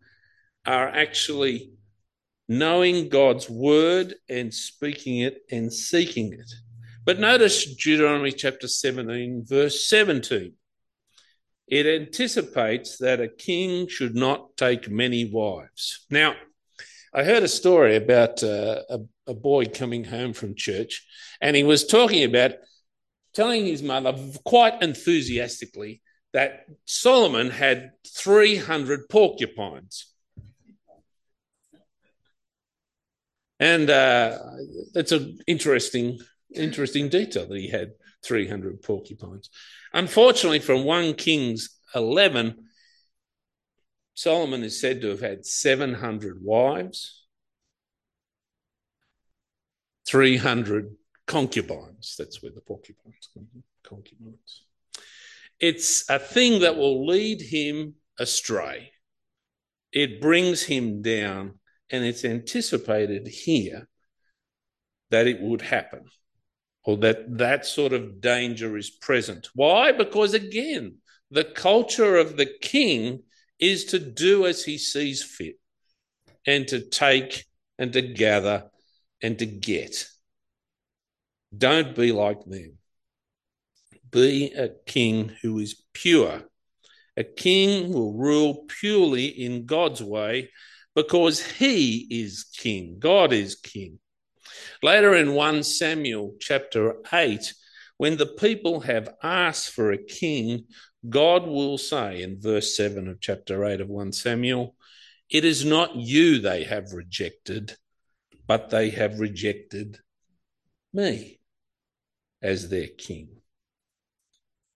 are 0.65 0.87
actually 0.87 1.73
knowing 2.47 3.09
God's 3.09 3.49
word 3.49 4.15
and 4.29 4.53
speaking 4.53 5.19
it 5.19 5.39
and 5.51 5.71
seeking 5.73 6.31
it. 6.31 6.49
But 7.03 7.19
notice 7.19 7.65
Deuteronomy 7.75 8.31
chapter 8.31 8.69
17, 8.69 9.43
verse 9.45 9.89
17. 9.89 10.53
It 11.73 11.87
anticipates 11.87 12.99
that 12.99 13.19
a 13.19 13.27
king 13.27 13.87
should 13.87 14.13
not 14.13 14.55
take 14.57 14.91
many 14.91 15.25
wives. 15.25 16.05
Now, 16.07 16.35
I 17.11 17.23
heard 17.23 17.41
a 17.41 17.47
story 17.47 17.95
about 17.95 18.43
uh, 18.43 18.83
a, 18.91 18.99
a 19.25 19.33
boy 19.33 19.65
coming 19.65 20.03
home 20.03 20.33
from 20.33 20.53
church, 20.53 21.03
and 21.41 21.55
he 21.55 21.63
was 21.63 21.87
talking 21.87 22.25
about 22.25 22.51
telling 23.33 23.65
his 23.65 23.81
mother 23.81 24.15
quite 24.45 24.83
enthusiastically 24.83 26.03
that 26.31 26.67
Solomon 26.85 27.49
had 27.49 27.93
300 28.07 29.09
porcupines. 29.09 30.13
And 33.59 33.89
uh, 33.89 34.37
it's 34.93 35.11
an 35.11 35.39
interesting, 35.47 36.19
interesting 36.53 37.09
detail 37.09 37.47
that 37.47 37.57
he 37.57 37.69
had 37.69 37.93
300 38.23 38.81
porcupines. 38.81 39.49
Unfortunately, 39.93 40.59
from 40.59 40.83
1 40.83 41.15
Kings 41.15 41.77
11, 41.93 42.55
Solomon 44.13 44.63
is 44.63 44.79
said 44.79 45.01
to 45.01 45.09
have 45.09 45.21
had 45.21 45.45
700 45.45 46.39
wives, 46.43 47.25
300 50.07 50.95
concubines. 51.25 52.15
That's 52.17 52.41
where 52.41 52.51
the 52.51 52.61
porcupines 52.61 53.29
come 53.33 53.47
from, 53.51 53.63
concubines. 53.83 54.63
It's 55.59 56.09
a 56.09 56.19
thing 56.19 56.61
that 56.61 56.75
will 56.75 57.05
lead 57.05 57.41
him 57.41 57.95
astray. 58.19 58.91
It 59.91 60.21
brings 60.21 60.63
him 60.63 61.01
down, 61.01 61.59
and 61.89 62.03
it's 62.03 62.25
anticipated 62.25 63.27
here 63.27 63.87
that 65.09 65.27
it 65.27 65.39
would 65.39 65.61
happen 65.61 66.05
or 66.85 66.97
that 66.97 67.37
that 67.37 67.65
sort 67.65 67.93
of 67.93 68.19
danger 68.21 68.77
is 68.77 68.89
present. 68.89 69.49
Why? 69.55 69.91
Because 69.91 70.33
again, 70.33 70.97
the 71.31 71.43
culture 71.43 72.17
of 72.17 72.37
the 72.37 72.45
king 72.61 73.23
is 73.59 73.85
to 73.85 73.99
do 73.99 74.45
as 74.45 74.63
he 74.63 74.77
sees 74.77 75.23
fit 75.23 75.55
and 76.45 76.67
to 76.67 76.81
take 76.81 77.45
and 77.79 77.93
to 77.93 78.01
gather 78.01 78.69
and 79.21 79.39
to 79.39 79.45
get. 79.45 80.07
Don't 81.55 81.95
be 81.95 82.11
like 82.11 82.43
them. 82.45 82.77
Be 84.11 84.51
a 84.53 84.69
king 84.85 85.31
who 85.41 85.59
is 85.59 85.81
pure. 85.93 86.43
A 87.15 87.23
king 87.23 87.93
will 87.93 88.13
rule 88.13 88.65
purely 88.67 89.25
in 89.25 89.65
God's 89.65 90.03
way 90.03 90.49
because 90.95 91.41
he 91.41 92.07
is 92.09 92.43
king. 92.43 92.97
God 92.99 93.33
is 93.33 93.55
king. 93.55 93.99
Later 94.83 95.15
in 95.15 95.33
1 95.33 95.63
Samuel 95.63 96.35
chapter 96.41 96.95
8, 97.13 97.53
when 97.95 98.17
the 98.17 98.25
people 98.25 98.81
have 98.81 99.15
asked 99.23 99.69
for 99.69 99.93
a 99.93 99.97
king, 99.97 100.65
God 101.09 101.47
will 101.47 101.77
say 101.77 102.21
in 102.21 102.41
verse 102.41 102.75
7 102.75 103.07
of 103.07 103.21
chapter 103.21 103.63
8 103.63 103.79
of 103.79 103.87
1 103.87 104.11
Samuel, 104.11 104.75
It 105.29 105.45
is 105.45 105.63
not 105.63 105.95
you 105.95 106.39
they 106.39 106.65
have 106.65 106.91
rejected, 106.91 107.77
but 108.45 108.71
they 108.71 108.89
have 108.89 109.21
rejected 109.21 109.99
me 110.91 111.39
as 112.41 112.67
their 112.67 112.87
king. 112.87 113.29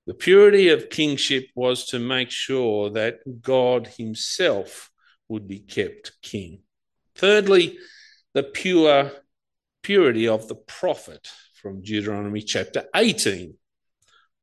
The 0.06 0.14
purity 0.14 0.70
of 0.70 0.90
kingship 0.90 1.48
was 1.54 1.88
to 1.88 2.00
make 2.00 2.32
sure 2.32 2.92
that 2.92 3.42
God 3.42 3.88
himself 3.88 4.90
would 5.28 5.50
be 5.50 5.60
kept 5.60 6.14
king. 6.22 6.62
Thirdly, 7.14 7.78
the 8.34 8.44
pure 8.44 9.12
purity 9.88 10.28
of 10.28 10.50
the 10.50 10.56
prophet 10.56 11.32
from 11.62 11.82
Deuteronomy 11.82 12.42
chapter 12.42 12.84
18, 12.94 13.54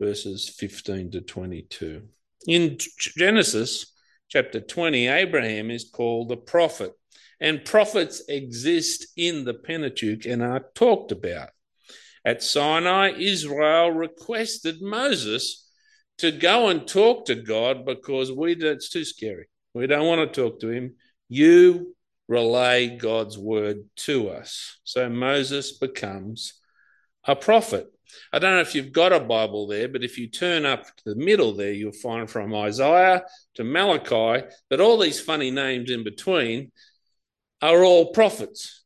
verses 0.00 0.48
15 0.48 1.10
to 1.10 1.20
22. 1.20 2.00
In 2.48 2.78
Genesis 2.98 3.92
chapter 4.30 4.58
20, 4.58 5.06
Abraham 5.06 5.70
is 5.70 5.90
called 5.92 6.32
a 6.32 6.36
prophet, 6.38 6.92
and 7.40 7.62
prophets 7.62 8.22
exist 8.26 9.08
in 9.18 9.44
the 9.44 9.52
Pentateuch 9.52 10.24
and 10.24 10.42
are 10.42 10.64
talked 10.74 11.12
about. 11.12 11.50
At 12.24 12.42
Sinai, 12.42 13.12
Israel 13.18 13.90
requested 13.90 14.80
Moses 14.80 15.70
to 16.16 16.32
go 16.32 16.68
and 16.68 16.88
talk 16.88 17.26
to 17.26 17.34
God 17.34 17.84
because 17.84 18.32
we 18.32 18.54
it's 18.54 18.88
too 18.88 19.04
scary. 19.04 19.48
We 19.74 19.88
don't 19.88 20.06
want 20.06 20.32
to 20.32 20.42
talk 20.42 20.60
to 20.60 20.70
him. 20.70 20.94
You 21.28 21.94
relay 22.28 22.96
God's 22.96 23.36
word 23.36 23.84
to 23.96 24.30
us. 24.30 24.78
So 24.84 25.08
Moses 25.08 25.72
becomes 25.72 26.54
a 27.26 27.36
prophet. 27.36 27.90
I 28.32 28.38
don't 28.38 28.54
know 28.54 28.60
if 28.60 28.74
you've 28.74 28.92
got 28.92 29.12
a 29.12 29.20
Bible 29.20 29.66
there, 29.66 29.88
but 29.88 30.04
if 30.04 30.18
you 30.18 30.28
turn 30.28 30.64
up 30.64 30.84
to 30.84 31.04
the 31.06 31.16
middle 31.16 31.52
there, 31.52 31.72
you'll 31.72 31.92
find 31.92 32.30
from 32.30 32.54
Isaiah 32.54 33.24
to 33.54 33.64
Malachi 33.64 34.46
that 34.70 34.80
all 34.80 34.98
these 34.98 35.20
funny 35.20 35.50
names 35.50 35.90
in 35.90 36.04
between 36.04 36.70
are 37.60 37.82
all 37.82 38.12
prophets. 38.12 38.84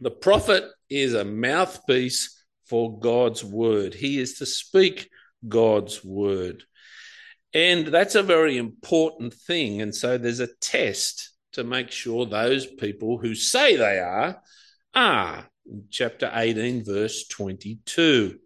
The 0.00 0.10
prophet 0.10 0.64
is 0.90 1.14
a 1.14 1.24
mouthpiece 1.24 2.32
for 2.66 2.98
God's 2.98 3.44
word, 3.44 3.94
he 3.94 4.18
is 4.18 4.38
to 4.38 4.46
speak 4.46 5.08
God's 5.46 6.04
word. 6.04 6.64
And 7.54 7.86
that's 7.86 8.16
a 8.16 8.22
very 8.22 8.58
important 8.58 9.32
thing. 9.32 9.80
And 9.80 9.94
so 9.94 10.18
there's 10.18 10.40
a 10.40 10.54
test 10.60 11.30
to 11.56 11.64
make 11.64 11.90
sure 11.90 12.26
those 12.26 12.66
people 12.66 13.18
who 13.18 13.34
say 13.34 13.76
they 13.76 13.98
are 13.98 14.40
are. 14.94 15.48
Chapter 15.90 16.30
18, 16.32 16.84
verse 16.84 17.26
22. 17.26 18.38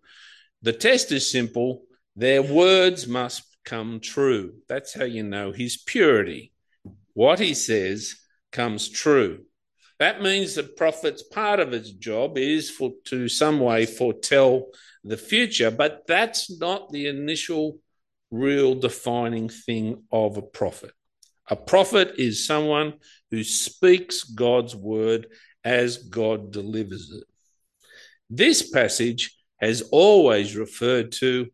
The 0.63 0.73
test 0.73 1.13
is 1.13 1.31
simple 1.31 1.83
their 2.17 2.43
words 2.43 3.07
must 3.07 3.43
come 3.65 4.01
true. 4.01 4.55
That's 4.69 4.95
how 4.95 5.05
you 5.05 5.23
know 5.23 5.53
his 5.53 5.77
purity. 5.77 6.53
What 7.13 7.39
he 7.39 7.55
says 7.55 8.15
comes 8.53 8.89
true. 8.89 9.45
That 9.99 10.23
means 10.23 10.55
the 10.55 10.63
prophet's 10.63 11.23
part 11.23 11.61
of 11.61 11.73
his 11.73 11.93
job 11.93 12.39
is 12.39 12.71
for 12.71 12.93
to 13.07 13.29
some 13.29 13.61
way 13.61 13.87
foretell 13.87 14.67
the 15.05 15.17
future, 15.17 15.71
but 15.71 16.07
that's 16.07 16.59
not 16.59 16.91
the 16.91 17.07
initial 17.07 17.79
real 18.31 18.75
defining 18.75 19.49
thing 19.49 20.05
of 20.11 20.37
a 20.37 20.43
prophet. 20.43 20.93
A 21.51 21.57
prophet 21.57 22.15
is 22.17 22.47
someone 22.47 22.95
who 23.33 23.43
speaks 23.43 24.23
God's 24.23 24.77
word 24.77 25.27
as 25.65 25.99
God 25.99 26.53
delivers 26.53 27.11
it. 27.11 27.25
This 28.31 28.71
passage 28.71 29.37
has 29.61 29.83
always 29.91 30.57
referred 30.57 31.11
to, 31.13 31.49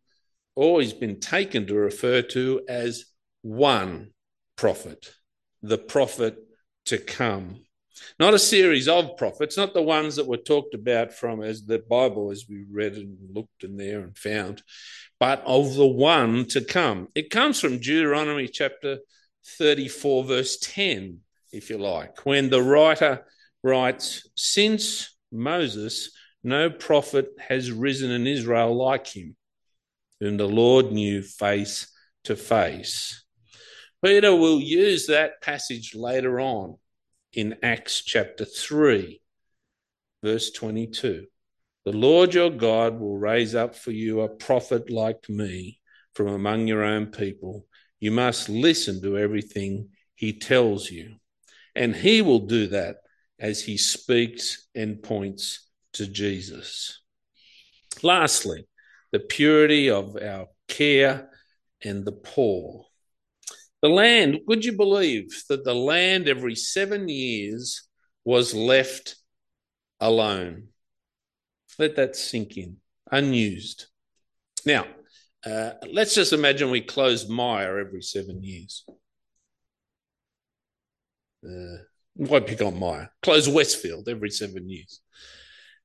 always 0.55 0.93
been 0.93 1.19
taken 1.19 1.67
to 1.67 1.75
refer 1.75 2.21
to 2.23 2.61
as 2.69 3.07
one 3.41 4.11
prophet, 4.57 5.15
the 5.63 5.79
prophet 5.79 6.37
to 6.87 6.99
come. 6.99 7.63
Not 8.21 8.35
a 8.35 8.39
series 8.39 8.89
of 8.89 9.17
prophets, 9.17 9.57
not 9.57 9.73
the 9.73 9.83
ones 9.83 10.17
that 10.17 10.27
were 10.27 10.37
talked 10.37 10.75
about 10.75 11.15
from 11.15 11.43
as 11.43 11.65
the 11.65 11.79
Bible, 11.79 12.31
as 12.31 12.45
we 12.49 12.67
read 12.71 12.93
and 12.95 13.17
looked 13.35 13.65
in 13.65 13.79
there 13.79 14.01
and 14.01 14.17
found, 14.17 14.63
but 15.19 15.43
of 15.47 15.75
the 15.75 15.87
one 15.87 16.45
to 16.49 16.61
come. 16.61 17.09
It 17.15 17.31
comes 17.31 17.59
from 17.59 17.79
Deuteronomy 17.79 18.49
chapter 18.49 18.99
34, 19.59 20.25
verse 20.25 20.59
10, 20.59 21.21
if 21.53 21.71
you 21.71 21.79
like, 21.79 22.25
when 22.27 22.51
the 22.51 22.63
writer 22.63 23.25
writes, 23.63 24.29
Since 24.37 25.17
Moses, 25.33 26.11
no 26.43 26.71
prophet 26.71 27.29
has 27.39 27.71
risen 27.73 28.11
in 28.11 28.27
Israel 28.27 28.75
like 28.75 29.07
him, 29.07 29.37
whom 30.21 30.37
the 30.37 30.49
Lord 30.49 30.93
knew 30.93 31.23
face 31.23 31.89
to 32.25 32.37
face. 32.37 33.25
Peter 34.05 34.35
will 34.35 34.61
use 34.61 35.07
that 35.07 35.41
passage 35.41 35.95
later 35.95 36.39
on 36.39 36.77
in 37.33 37.57
Acts 37.63 38.03
chapter 38.03 38.45
3, 38.45 39.21
verse 40.23 40.51
22. 40.51 41.27
The 41.85 41.93
Lord 41.93 42.35
your 42.35 42.51
God 42.51 42.99
will 42.99 43.17
raise 43.17 43.55
up 43.55 43.75
for 43.75 43.93
you 43.93 44.21
a 44.21 44.29
prophet 44.29 44.91
like 44.91 45.29
me 45.29 45.81
from 46.15 46.29
among 46.29 46.67
your 46.67 46.83
own 46.83 47.07
people 47.07 47.67
you 48.01 48.11
must 48.11 48.49
listen 48.49 49.01
to 49.03 49.19
everything 49.19 49.91
he 50.15 50.33
tells 50.33 50.91
you. 50.91 51.17
And 51.75 51.95
he 51.95 52.23
will 52.23 52.41
do 52.41 52.69
that 52.69 52.97
as 53.39 53.63
he 53.63 53.77
speaks 53.77 54.67
and 54.75 55.03
points 55.03 55.69
to 55.95 56.07
Jesus. 56.07 57.03
Lastly, 58.03 58.67
the 59.13 59.21
purity 59.21 59.91
of 59.91 60.17
our 60.17 60.47
care 60.69 61.31
and 61.83 62.05
the 62.05 62.13
poor. 62.13 62.87
The 63.83 63.89
land, 63.89 64.41
would 64.47 64.65
you 64.65 64.73
believe 64.73 65.29
that 65.49 65.65
the 65.65 65.75
land 65.75 66.29
every 66.29 66.55
seven 66.55 67.09
years 67.09 67.83
was 68.25 68.55
left 68.55 69.17
alone? 70.01 70.69
Let 71.79 71.97
that 71.97 72.17
sink 72.17 72.57
in, 72.57 72.79
unused. 73.11 73.87
Now, 74.65 74.87
uh, 75.47 75.71
let's 75.93 76.15
just 76.15 76.33
imagine 76.33 76.71
we 76.71 76.81
close 76.81 77.29
Myer 77.29 77.79
every 77.79 78.03
seven 78.03 78.43
years. 78.43 78.85
Uh, 81.47 81.77
why 82.15 82.41
pick 82.41 82.61
on 82.63 82.79
Myer? 82.79 83.11
Close 83.23 83.49
Westfield 83.49 84.09
every 84.09 84.31
seven 84.31 84.69
years. 84.69 85.01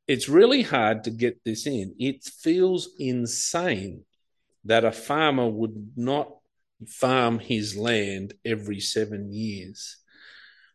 It's 0.07 0.27
really 0.27 0.63
hard 0.63 1.03
to 1.03 1.11
get 1.11 1.43
this 1.45 1.67
in. 1.67 1.93
It 1.99 2.23
feels 2.23 2.89
insane 2.97 4.03
that 4.65 4.83
a 4.83 4.91
farmer 4.91 5.47
would 5.47 5.93
not 5.95 6.29
farm 6.87 7.37
his 7.37 7.77
land 7.77 8.33
every 8.43 8.79
seven 8.79 9.31
years. 9.31 9.97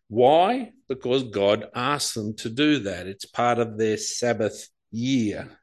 Why? 0.09 0.73
Because 0.89 1.25
God 1.25 1.67
asked 1.75 2.15
them 2.15 2.35
to 2.37 2.49
do 2.49 2.79
that. 2.81 3.09
It's 3.09 3.25
part 3.25 3.59
of 3.59 3.77
their 3.79 3.97
Sabbath 3.97 4.69
year. 4.93 5.59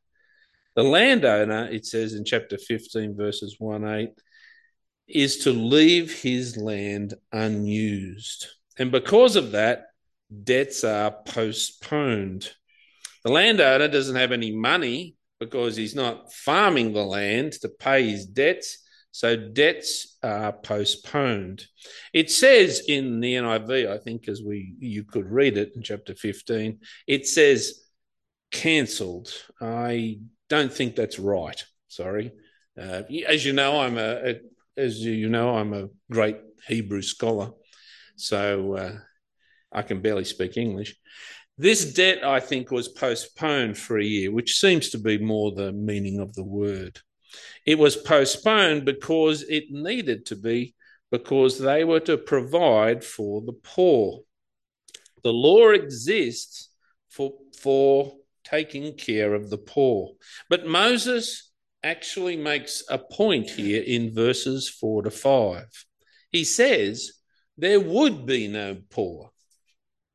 The 0.76 0.84
landowner, 0.84 1.70
it 1.72 1.86
says 1.86 2.14
in 2.14 2.26
chapter 2.26 2.58
15, 2.58 3.16
verses 3.16 3.58
1 3.60 3.88
8, 3.88 4.10
is 5.08 5.38
to 5.40 5.52
leave 5.52 6.22
his 6.22 6.58
land 6.58 7.14
unused. 7.32 8.48
And 8.78 8.92
because 8.92 9.36
of 9.36 9.52
that, 9.52 9.86
debts 10.44 10.84
are 10.84 11.12
postponed. 11.12 12.50
The 13.24 13.32
landowner 13.32 13.88
doesn't 13.88 14.16
have 14.16 14.32
any 14.32 14.52
money 14.52 15.16
because 15.40 15.76
he's 15.76 15.96
not 15.96 16.34
farming 16.34 16.94
the 16.94 17.04
land 17.04 17.54
to 17.62 17.70
pay 17.70 18.10
his 18.10 18.26
debts. 18.26 18.80
So 19.12 19.36
debts 19.36 20.18
are 20.24 20.52
postponed. 20.52 21.68
It 22.14 22.32
says 22.32 22.84
in 22.88 23.20
the 23.20 23.36
NIV, 23.36 23.88
I 23.92 24.00
think, 24.00 24.28
as 24.28 24.42
we 24.42 24.74
you 24.80 25.04
could 25.04 25.30
read 25.30 25.58
it 25.58 25.74
in 25.76 25.84
chapter 25.84 26.16
15, 26.16 26.80
it 27.06 27.28
says 27.28 27.84
cancelled. 28.52 29.32
I 29.62 30.20
don't 30.54 30.74
think 30.74 30.96
that's 30.96 31.18
right. 31.18 31.62
Sorry. 31.88 32.32
Uh, 32.80 33.02
as 33.28 33.44
you 33.44 33.54
know, 33.54 33.80
I'm 33.80 33.98
a, 33.98 34.12
a, 34.30 34.34
as 34.78 35.00
you 35.00 35.30
know 35.30 35.56
I'm 35.58 35.74
a 35.74 35.90
great 36.12 36.38
Hebrew 36.68 37.02
scholar, 37.02 37.50
so 38.16 38.76
uh, 38.76 38.98
I 39.72 39.82
can 39.82 40.02
barely 40.02 40.26
speak 40.26 40.56
English. 40.56 40.96
This 41.58 41.94
debt, 41.94 42.24
I 42.24 42.40
think, 42.40 42.70
was 42.70 42.88
postponed 42.88 43.78
for 43.78 43.98
a 43.98 44.06
year, 44.06 44.32
which 44.32 44.60
seems 44.60 44.90
to 44.90 45.00
be 45.00 45.18
more 45.18 45.52
the 45.52 45.72
meaning 45.72 46.20
of 46.20 46.34
the 46.34 46.44
word. 46.44 47.00
It 47.66 47.80
was 47.80 47.96
postponed 47.96 48.86
because 48.86 49.42
it 49.44 49.66
needed 49.70 50.28
to 50.28 50.36
be, 50.36 50.76
because 51.12 51.58
they 51.58 51.84
were 51.84 52.02
to 52.02 52.18
provide 52.18 53.04
for 53.04 53.42
the 53.42 53.54
poor. 53.54 54.22
The 55.24 55.34
law 55.34 55.70
exists 55.70 56.70
for, 57.10 57.34
for 57.60 58.14
taking 58.44 58.96
care 58.96 59.34
of 59.34 59.50
the 59.50 59.58
poor. 59.58 60.12
But 60.50 60.66
Moses 60.66 61.52
actually 61.84 62.38
makes 62.38 62.84
a 62.90 62.98
point 62.98 63.50
here 63.50 63.84
in 63.86 64.14
verses 64.14 64.70
four 64.70 65.04
to 65.04 65.12
five. 65.12 65.68
He 66.30 66.44
says, 66.44 67.12
There 67.58 67.80
would 67.80 68.26
be 68.26 68.48
no 68.48 68.78
poor 68.90 69.32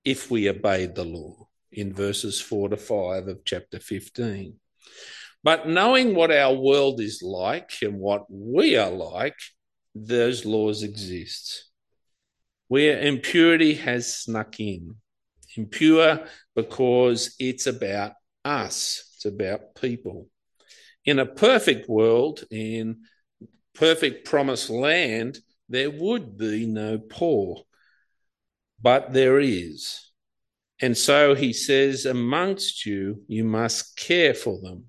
if 0.05 0.31
we 0.31 0.49
obeyed 0.49 0.95
the 0.95 1.05
law, 1.05 1.49
in 1.71 1.93
verses 1.93 2.41
four 2.41 2.69
to 2.71 2.77
five 2.77 3.29
of 3.29 3.45
chapter 3.45 3.79
15. 3.79 4.55
But 5.45 5.69
knowing 5.69 6.15
what 6.15 6.33
our 6.33 6.55
world 6.55 7.01
is 7.01 7.23
like 7.23 7.73
and 7.83 7.99
what 7.99 8.27
we 8.29 8.77
are 8.77 8.91
like, 8.91 9.37
those 9.95 10.45
laws 10.45 10.83
exist. 10.83 11.65
Where 12.69 13.01
impurity 13.01 13.75
has 13.75 14.15
snuck 14.15 14.61
in. 14.61 14.97
Impure 15.57 16.27
because 16.55 17.35
it's 17.39 17.67
about 17.67 18.13
us, 18.45 19.13
it's 19.17 19.25
about 19.25 19.75
people. 19.75 20.29
In 21.05 21.19
a 21.19 21.27
perfect 21.27 21.89
world, 21.89 22.45
in 22.51 23.03
perfect 23.75 24.27
promised 24.27 24.71
land, 24.71 25.39
there 25.69 25.91
would 25.91 26.37
be 26.37 26.67
no 26.67 26.99
poor, 26.99 27.63
but 28.81 29.13
there 29.13 29.39
is. 29.39 30.01
And 30.81 30.97
so 30.97 31.35
he 31.35 31.53
says, 31.53 32.07
amongst 32.07 32.87
you, 32.87 33.23
you 33.27 33.45
must 33.45 33.97
care 33.97 34.35
for 34.35 34.61
them. 34.61 34.85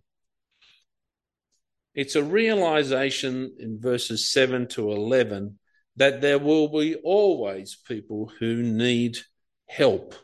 It's 1.96 2.16
a 2.16 2.24
realization 2.24 3.56
in 3.60 3.80
verses 3.80 4.32
7 4.32 4.68
to 4.70 4.92
11 4.92 5.58
that 5.96 6.22
there 6.22 6.40
will 6.40 6.70
be 6.70 6.96
always 6.96 7.76
people 7.76 8.32
who 8.40 8.62
need 8.62 9.18
help. 9.68 10.16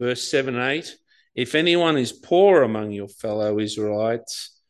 Verse 0.00 0.28
7 0.28 0.58
8 0.58 0.96
If 1.34 1.54
anyone 1.54 1.98
is 1.98 2.10
poor 2.12 2.62
among 2.62 2.92
your 2.92 3.08
fellow 3.08 3.60
Israelites, 3.60 4.60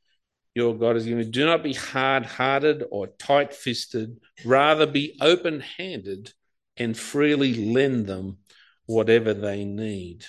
your 0.55 0.77
God 0.77 0.97
is 0.97 1.07
given, 1.07 1.31
do 1.31 1.47
not 1.47 1.62
be 1.62 1.73
hard 1.73 2.27
hearted 2.27 2.85
or 2.90 3.07
tight 3.07 3.55
fisted, 3.55 4.19
rather 4.45 4.87
be 4.87 5.16
open 5.21 5.61
handed 5.61 6.33
and 6.77 6.99
freely 6.99 7.73
lend 7.73 8.07
them 8.07 8.38
whatever 8.87 9.33
they 9.33 9.64
need. 9.64 10.25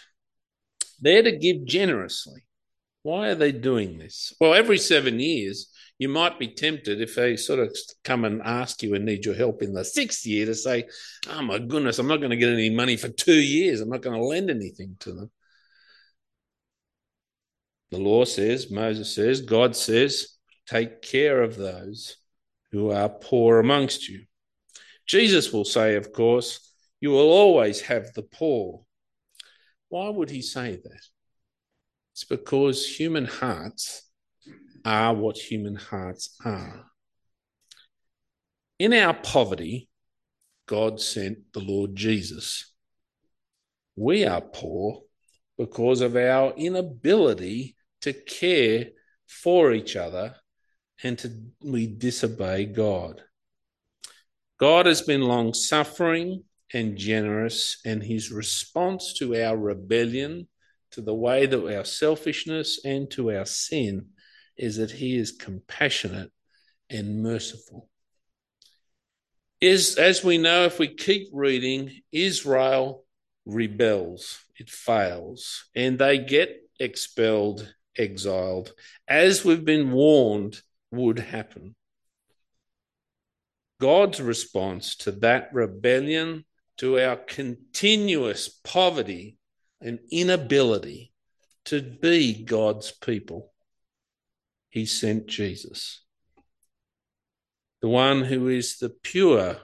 They're 0.99 1.23
to 1.23 1.31
give 1.31 1.65
generously. 1.65 2.43
Why 3.01 3.29
are 3.29 3.35
they 3.35 3.51
doing 3.51 3.97
this? 3.97 4.33
Well, 4.39 4.53
every 4.53 4.77
seven 4.77 5.19
years, 5.19 5.71
you 6.01 6.09
might 6.09 6.39
be 6.39 6.47
tempted 6.47 6.99
if 6.99 7.13
they 7.13 7.37
sort 7.37 7.59
of 7.59 7.77
come 8.03 8.25
and 8.25 8.41
ask 8.41 8.81
you 8.81 8.95
and 8.95 9.05
need 9.05 9.23
your 9.23 9.35
help 9.35 9.61
in 9.61 9.71
the 9.71 9.85
sixth 9.85 10.25
year 10.25 10.47
to 10.47 10.55
say, 10.55 10.85
Oh 11.29 11.43
my 11.43 11.59
goodness, 11.59 11.99
I'm 11.99 12.07
not 12.07 12.17
going 12.17 12.31
to 12.31 12.37
get 12.37 12.51
any 12.51 12.71
money 12.71 12.97
for 12.97 13.09
two 13.09 13.39
years. 13.39 13.81
I'm 13.81 13.89
not 13.89 14.01
going 14.01 14.19
to 14.19 14.25
lend 14.25 14.49
anything 14.49 14.95
to 15.01 15.13
them. 15.13 15.31
The 17.91 17.99
law 17.99 18.25
says, 18.25 18.71
Moses 18.71 19.13
says, 19.13 19.41
God 19.41 19.75
says, 19.75 20.39
take 20.65 21.03
care 21.03 21.43
of 21.43 21.55
those 21.55 22.17
who 22.71 22.89
are 22.89 23.07
poor 23.07 23.59
amongst 23.59 24.09
you. 24.09 24.23
Jesus 25.05 25.53
will 25.53 25.65
say, 25.65 25.97
of 25.97 26.11
course, 26.11 26.73
you 26.99 27.11
will 27.11 27.29
always 27.29 27.79
have 27.81 28.11
the 28.13 28.23
poor. 28.23 28.81
Why 29.89 30.09
would 30.09 30.31
he 30.31 30.41
say 30.41 30.77
that? 30.77 31.01
It's 32.15 32.23
because 32.23 32.87
human 32.87 33.25
hearts 33.25 34.10
are 34.85 35.13
what 35.13 35.37
human 35.37 35.75
hearts 35.75 36.35
are. 36.43 36.85
In 38.79 38.93
our 38.93 39.13
poverty, 39.13 39.89
God 40.65 40.99
sent 40.99 41.53
the 41.53 41.59
Lord 41.59 41.95
Jesus. 41.95 42.73
We 43.95 44.25
are 44.25 44.41
poor 44.41 45.01
because 45.57 46.01
of 46.01 46.15
our 46.15 46.53
inability 46.53 47.75
to 48.01 48.13
care 48.13 48.87
for 49.27 49.71
each 49.73 49.95
other 49.95 50.35
and 51.03 51.17
to 51.19 51.31
we 51.63 51.87
disobey 51.87 52.65
God. 52.65 53.21
God 54.59 54.85
has 54.85 55.01
been 55.01 55.21
long 55.21 55.53
suffering 55.53 56.43
and 56.73 56.97
generous, 56.97 57.79
and 57.85 58.01
his 58.01 58.31
response 58.31 59.13
to 59.13 59.35
our 59.35 59.57
rebellion, 59.57 60.47
to 60.91 61.01
the 61.01 61.13
way 61.13 61.45
that 61.45 61.77
our 61.77 61.83
selfishness 61.83 62.79
and 62.85 63.11
to 63.11 63.31
our 63.31 63.45
sin, 63.45 64.07
is 64.61 64.77
that 64.77 64.91
he 64.91 65.17
is 65.17 65.31
compassionate 65.31 66.31
and 66.89 67.23
merciful. 67.23 67.89
Is 69.59 69.97
as 69.97 70.23
we 70.23 70.37
know, 70.37 70.65
if 70.65 70.79
we 70.79 70.87
keep 70.87 71.29
reading, 71.33 72.01
Israel 72.11 73.05
rebels, 73.45 74.39
it 74.57 74.69
fails, 74.69 75.65
and 75.75 75.99
they 75.99 76.19
get 76.19 76.61
expelled 76.79 77.73
exiled, 77.97 78.73
as 79.07 79.43
we've 79.43 79.65
been 79.65 79.91
warned 79.91 80.61
would 80.91 81.19
happen. 81.19 81.75
God's 83.79 84.21
response 84.21 84.95
to 84.97 85.11
that 85.11 85.49
rebellion, 85.53 86.45
to 86.77 86.99
our 86.99 87.15
continuous 87.15 88.47
poverty 88.47 89.37
and 89.81 89.99
inability 90.11 91.11
to 91.65 91.81
be 91.81 92.43
God's 92.43 92.91
people, 92.91 93.50
He 94.71 94.85
sent 94.85 95.27
Jesus, 95.27 96.01
the 97.81 97.89
one 97.89 98.23
who 98.23 98.47
is 98.47 98.77
the 98.79 98.89
pure 98.89 99.57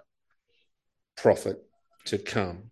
prophet 1.16 1.58
to 2.06 2.18
come, 2.18 2.72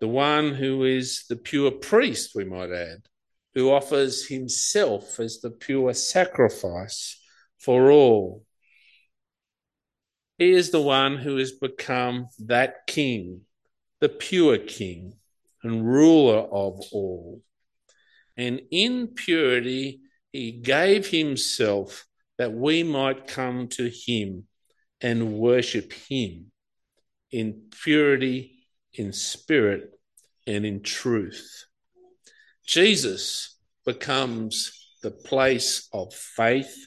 the 0.00 0.08
one 0.08 0.52
who 0.52 0.82
is 0.82 1.24
the 1.28 1.36
pure 1.36 1.70
priest, 1.70 2.32
we 2.34 2.44
might 2.44 2.72
add, 2.72 3.06
who 3.54 3.70
offers 3.70 4.26
himself 4.26 5.20
as 5.20 5.40
the 5.40 5.50
pure 5.50 5.94
sacrifice 5.94 7.22
for 7.58 7.90
all. 7.90 8.44
He 10.38 10.50
is 10.50 10.70
the 10.70 10.82
one 10.82 11.18
who 11.18 11.36
has 11.36 11.52
become 11.52 12.26
that 12.40 12.86
king, 12.88 13.42
the 14.00 14.08
pure 14.08 14.58
king 14.58 15.14
and 15.62 15.86
ruler 15.86 16.38
of 16.38 16.80
all. 16.90 17.42
And 18.36 18.60
in 18.70 19.08
purity, 19.08 20.01
he 20.32 20.52
gave 20.52 21.08
himself 21.08 22.06
that 22.38 22.52
we 22.52 22.82
might 22.82 23.26
come 23.26 23.68
to 23.68 23.88
him 23.88 24.46
and 25.00 25.34
worship 25.34 25.92
him 25.92 26.52
in 27.30 27.62
purity, 27.82 28.66
in 28.94 29.12
spirit, 29.12 29.90
and 30.46 30.66
in 30.66 30.82
truth. 30.82 31.66
Jesus 32.66 33.58
becomes 33.84 34.72
the 35.02 35.10
place 35.10 35.88
of 35.92 36.14
faith, 36.14 36.86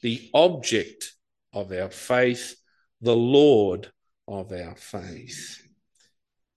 the 0.00 0.30
object 0.32 1.12
of 1.52 1.72
our 1.72 1.90
faith, 1.90 2.56
the 3.00 3.16
Lord 3.16 3.90
of 4.26 4.52
our 4.52 4.76
faith. 4.76 5.60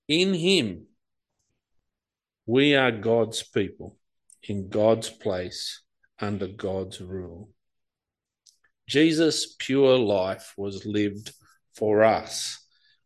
In 0.08 0.34
Him, 0.34 0.88
we 2.46 2.76
are 2.76 2.92
God's 2.92 3.44
people, 3.44 3.98
in 4.44 4.70
God's 4.70 5.10
place, 5.10 5.82
under 6.20 6.48
God's 6.48 7.02
rule. 7.02 7.50
Jesus' 8.88 9.56
pure 9.58 9.98
life 9.98 10.54
was 10.58 10.86
lived 10.86 11.34
for 11.74 12.04
us 12.04 12.60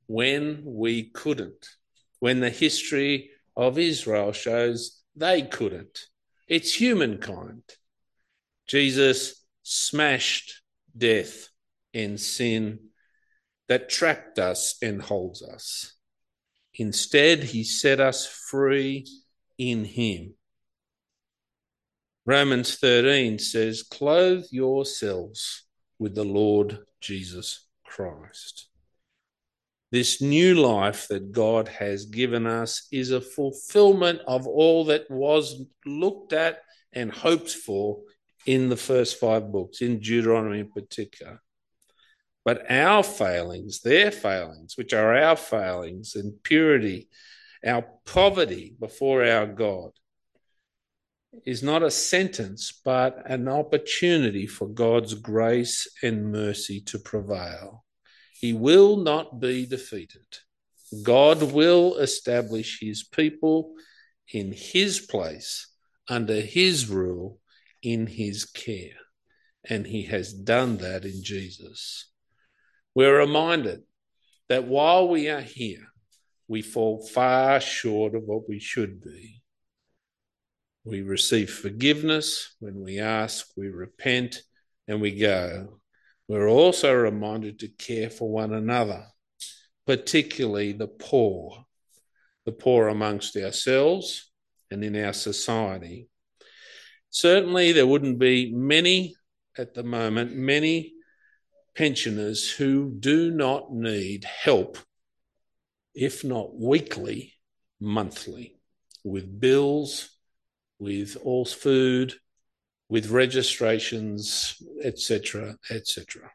when 0.07 0.61
we 0.65 1.09
couldn't, 1.09 1.67
when 2.19 2.39
the 2.39 2.49
history 2.49 3.29
of 3.55 3.77
Israel 3.77 4.31
shows 4.31 5.01
they 5.15 5.41
couldn't. 5.43 5.99
It's 6.47 6.73
humankind. 6.73 7.63
Jesus 8.67 9.43
smashed 9.63 10.61
death 10.97 11.49
and 11.93 12.19
sin 12.19 12.79
that 13.67 13.89
trapped 13.89 14.39
us 14.39 14.77
and 14.81 15.01
holds 15.01 15.41
us. 15.43 15.93
Instead, 16.75 17.43
he 17.43 17.63
set 17.63 17.99
us 17.99 18.25
free 18.25 19.05
in 19.57 19.83
him. 19.83 20.35
Romans 22.27 22.75
13 22.75 23.39
says, 23.39 23.83
Clothe 23.83 24.47
yourselves 24.51 25.63
with 25.97 26.13
the 26.13 26.25
Lord 26.25 26.79
Jesus 26.99 27.65
Christ. 27.85 28.67
This 29.93 30.21
new 30.21 30.55
life 30.55 31.07
that 31.07 31.31
God 31.31 31.69
has 31.69 32.05
given 32.05 32.45
us 32.45 32.85
is 32.91 33.11
a 33.11 33.21
fulfillment 33.21 34.19
of 34.27 34.45
all 34.45 34.83
that 34.85 35.09
was 35.09 35.61
looked 35.85 36.33
at 36.33 36.63
and 36.91 37.13
hoped 37.13 37.51
for 37.51 38.01
in 38.45 38.67
the 38.67 38.75
first 38.75 39.21
five 39.21 39.49
books, 39.49 39.81
in 39.81 39.99
Deuteronomy 39.99 40.59
in 40.59 40.69
particular. 40.69 41.41
But 42.43 42.69
our 42.69 43.03
failings, 43.03 43.79
their 43.79 44.11
failings, 44.11 44.75
which 44.75 44.91
are 44.91 45.15
our 45.15 45.37
failings 45.37 46.17
in 46.17 46.37
purity, 46.43 47.07
our 47.65 47.85
poverty 48.05 48.75
before 48.77 49.23
our 49.23 49.45
God, 49.45 49.91
is 51.45 51.63
not 51.63 51.83
a 51.83 51.91
sentence, 51.91 52.71
but 52.83 53.21
an 53.25 53.47
opportunity 53.47 54.47
for 54.47 54.67
God's 54.67 55.13
grace 55.13 55.87
and 56.01 56.31
mercy 56.31 56.81
to 56.81 56.99
prevail. 56.99 57.85
He 58.39 58.53
will 58.53 58.97
not 58.97 59.39
be 59.39 59.65
defeated. 59.65 60.25
God 61.03 61.51
will 61.51 61.97
establish 61.97 62.79
his 62.79 63.03
people 63.03 63.73
in 64.31 64.53
his 64.53 64.99
place, 64.99 65.67
under 66.07 66.41
his 66.41 66.87
rule, 66.87 67.39
in 67.81 68.07
his 68.07 68.45
care. 68.45 68.97
And 69.69 69.85
he 69.85 70.03
has 70.03 70.33
done 70.33 70.77
that 70.77 71.03
in 71.03 71.23
Jesus. 71.23 72.09
We're 72.95 73.19
reminded 73.19 73.83
that 74.49 74.65
while 74.65 75.07
we 75.07 75.29
are 75.29 75.41
here, 75.41 75.87
we 76.47 76.61
fall 76.61 77.05
far 77.05 77.59
short 77.59 78.15
of 78.15 78.23
what 78.23 78.47
we 78.47 78.59
should 78.59 79.01
be. 79.01 79.36
We 80.87 81.01
receive 81.01 81.49
forgiveness 81.49 82.55
when 82.59 82.79
we 82.79 82.99
ask, 82.99 83.47
we 83.57 83.67
repent, 83.67 84.41
and 84.87 85.01
we 85.01 85.19
go. 85.19 85.81
We're 86.29 86.47
also 86.47 86.93
reminded 86.93 87.59
to 87.59 87.67
care 87.67 88.09
for 88.09 88.31
one 88.31 88.53
another, 88.53 89.05
particularly 89.85 90.71
the 90.71 90.87
poor, 90.87 91.65
the 92.45 92.53
poor 92.53 92.87
amongst 92.87 93.35
ourselves 93.35 94.31
and 94.71 94.81
in 94.81 94.95
our 94.95 95.11
society. 95.11 96.07
Certainly, 97.09 97.73
there 97.73 97.85
wouldn't 97.85 98.17
be 98.17 98.53
many 98.55 99.17
at 99.57 99.73
the 99.73 99.83
moment, 99.83 100.37
many 100.37 100.93
pensioners 101.75 102.49
who 102.49 102.95
do 102.97 103.29
not 103.29 103.73
need 103.73 104.23
help, 104.23 104.77
if 105.93 106.23
not 106.23 106.57
weekly, 106.57 107.33
monthly, 107.77 108.57
with 109.03 109.37
bills, 109.37 110.16
with 110.79 111.17
all 111.23 111.45
food, 111.45 112.13
with 112.89 113.09
registrations, 113.09 114.61
etc., 114.83 115.57
etc. 115.69 116.31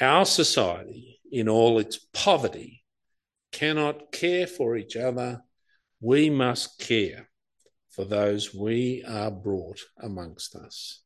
Our 0.00 0.24
society, 0.24 1.20
in 1.30 1.48
all 1.48 1.78
its 1.78 1.98
poverty, 2.12 2.84
cannot 3.52 4.12
care 4.12 4.46
for 4.46 4.76
each 4.76 4.96
other. 4.96 5.42
We 6.00 6.30
must 6.30 6.78
care 6.78 7.30
for 7.90 8.04
those 8.04 8.52
we 8.52 9.04
are 9.06 9.30
brought 9.30 9.80
amongst 10.00 10.56
us. 10.56 11.00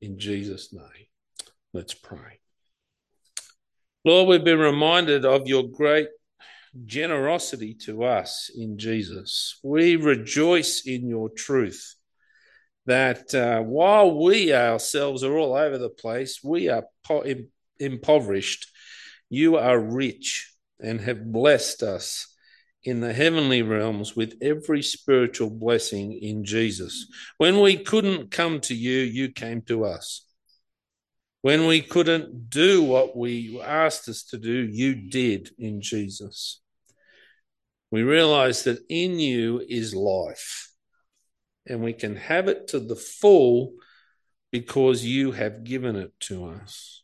In 0.00 0.18
Jesus' 0.18 0.72
name, 0.72 1.06
let's 1.72 1.94
pray. 1.94 2.40
Lord, 4.04 4.28
we've 4.28 4.44
been 4.44 4.58
reminded 4.58 5.24
of 5.24 5.46
your 5.46 5.64
great 5.64 6.08
generosity 6.84 7.74
to 7.74 8.04
us 8.04 8.50
in 8.54 8.78
Jesus. 8.78 9.58
We 9.62 9.96
rejoice 9.96 10.82
in 10.86 11.08
your 11.08 11.28
truth 11.28 11.94
that 12.86 13.34
uh, 13.34 13.60
while 13.60 14.18
we 14.18 14.54
ourselves 14.54 15.22
are 15.22 15.36
all 15.36 15.54
over 15.54 15.78
the 15.78 15.90
place, 15.90 16.40
we 16.42 16.68
are 16.68 16.84
po- 17.04 17.24
impoverished, 17.78 18.70
you 19.28 19.56
are 19.56 19.78
rich 19.78 20.52
and 20.80 21.00
have 21.00 21.30
blessed 21.32 21.82
us 21.82 22.34
in 22.84 23.00
the 23.00 23.12
heavenly 23.12 23.60
realms 23.60 24.16
with 24.16 24.38
every 24.40 24.82
spiritual 24.82 25.50
blessing 25.50 26.12
in 26.12 26.44
Jesus. 26.44 27.06
When 27.36 27.60
we 27.60 27.76
couldn't 27.76 28.30
come 28.30 28.60
to 28.62 28.74
you, 28.74 29.00
you 29.00 29.30
came 29.32 29.60
to 29.62 29.84
us. 29.84 30.24
When 31.42 31.66
we 31.66 31.82
couldn't 31.82 32.50
do 32.50 32.82
what 32.82 33.16
we 33.16 33.60
asked 33.60 34.08
us 34.08 34.24
to 34.24 34.38
do, 34.38 34.50
you 34.50 34.94
did 34.94 35.50
in 35.58 35.80
Jesus. 35.80 36.60
We 37.90 38.02
realize 38.02 38.64
that 38.64 38.84
in 38.88 39.18
you 39.18 39.64
is 39.66 39.94
life, 39.94 40.70
and 41.66 41.82
we 41.82 41.92
can 41.92 42.16
have 42.16 42.48
it 42.48 42.68
to 42.68 42.80
the 42.80 42.96
full 42.96 43.72
because 44.52 45.04
you 45.04 45.32
have 45.32 45.64
given 45.64 45.96
it 45.96 46.12
to 46.20 46.46
us. 46.46 47.02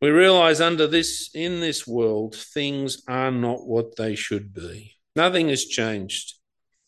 We 0.00 0.10
realize 0.10 0.60
under 0.60 0.86
this, 0.86 1.30
in 1.34 1.60
this 1.60 1.86
world, 1.86 2.34
things 2.34 3.02
are 3.08 3.30
not 3.30 3.66
what 3.66 3.96
they 3.96 4.14
should 4.14 4.52
be. 4.52 4.96
Nothing 5.16 5.48
has 5.48 5.64
changed. 5.64 6.34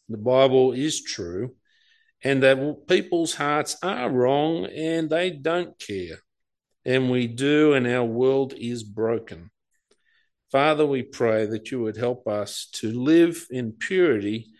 The 0.08 0.18
Bible 0.18 0.72
is 0.72 1.02
true, 1.02 1.54
and 2.22 2.42
that 2.42 2.86
people's 2.88 3.34
hearts 3.34 3.76
are 3.82 4.10
wrong 4.10 4.66
and 4.66 5.08
they 5.08 5.30
don't 5.30 5.78
care. 5.78 6.18
And 6.84 7.10
we 7.10 7.26
do, 7.26 7.72
and 7.72 7.86
our 7.86 8.04
world 8.04 8.54
is 8.56 8.82
broken. 8.82 9.50
Father, 10.56 10.86
we 10.86 11.02
pray 11.02 11.44
that 11.44 11.70
you 11.70 11.82
would 11.82 11.98
help 11.98 12.26
us 12.26 12.68
to 12.72 12.90
live 12.90 13.46
in 13.50 13.72
purity 13.72 14.54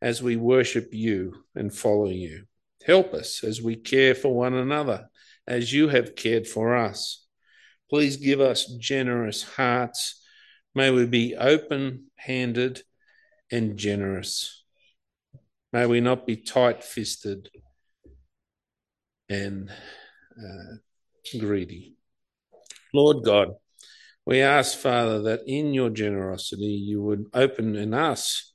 as 0.00 0.22
we 0.22 0.34
worship 0.34 0.94
you 0.94 1.44
and 1.54 1.70
follow 1.70 2.08
you. 2.08 2.44
Help 2.86 3.12
us 3.12 3.44
as 3.44 3.60
we 3.60 3.76
care 3.76 4.14
for 4.14 4.34
one 4.34 4.54
another, 4.54 5.10
as 5.46 5.70
you 5.70 5.88
have 5.88 6.16
cared 6.16 6.46
for 6.46 6.74
us. 6.74 7.26
Please 7.90 8.16
give 8.16 8.40
us 8.40 8.64
generous 8.80 9.42
hearts. 9.42 10.24
May 10.74 10.90
we 10.90 11.04
be 11.04 11.36
open 11.36 12.04
handed 12.16 12.80
and 13.50 13.76
generous. 13.76 14.64
May 15.70 15.84
we 15.84 16.00
not 16.00 16.26
be 16.26 16.36
tight 16.36 16.82
fisted 16.82 17.50
and 19.28 19.68
uh, 19.68 20.76
greedy. 21.38 21.98
Lord 22.94 23.22
God, 23.22 23.48
we 24.24 24.40
ask, 24.40 24.78
Father, 24.78 25.22
that 25.22 25.42
in 25.46 25.74
your 25.74 25.90
generosity 25.90 26.64
you 26.64 27.02
would 27.02 27.26
open 27.34 27.76
in 27.76 27.92
us 27.94 28.52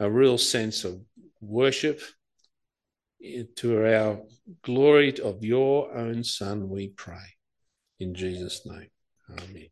a 0.00 0.10
real 0.10 0.38
sense 0.38 0.84
of 0.84 1.00
worship 1.40 2.00
to 3.56 3.86
our 3.86 4.20
glory 4.62 5.18
of 5.20 5.44
your 5.44 5.96
own 5.96 6.22
Son, 6.22 6.68
we 6.68 6.88
pray. 6.88 7.34
In 7.98 8.14
Jesus' 8.14 8.66
name, 8.66 8.90
amen. 9.30 9.68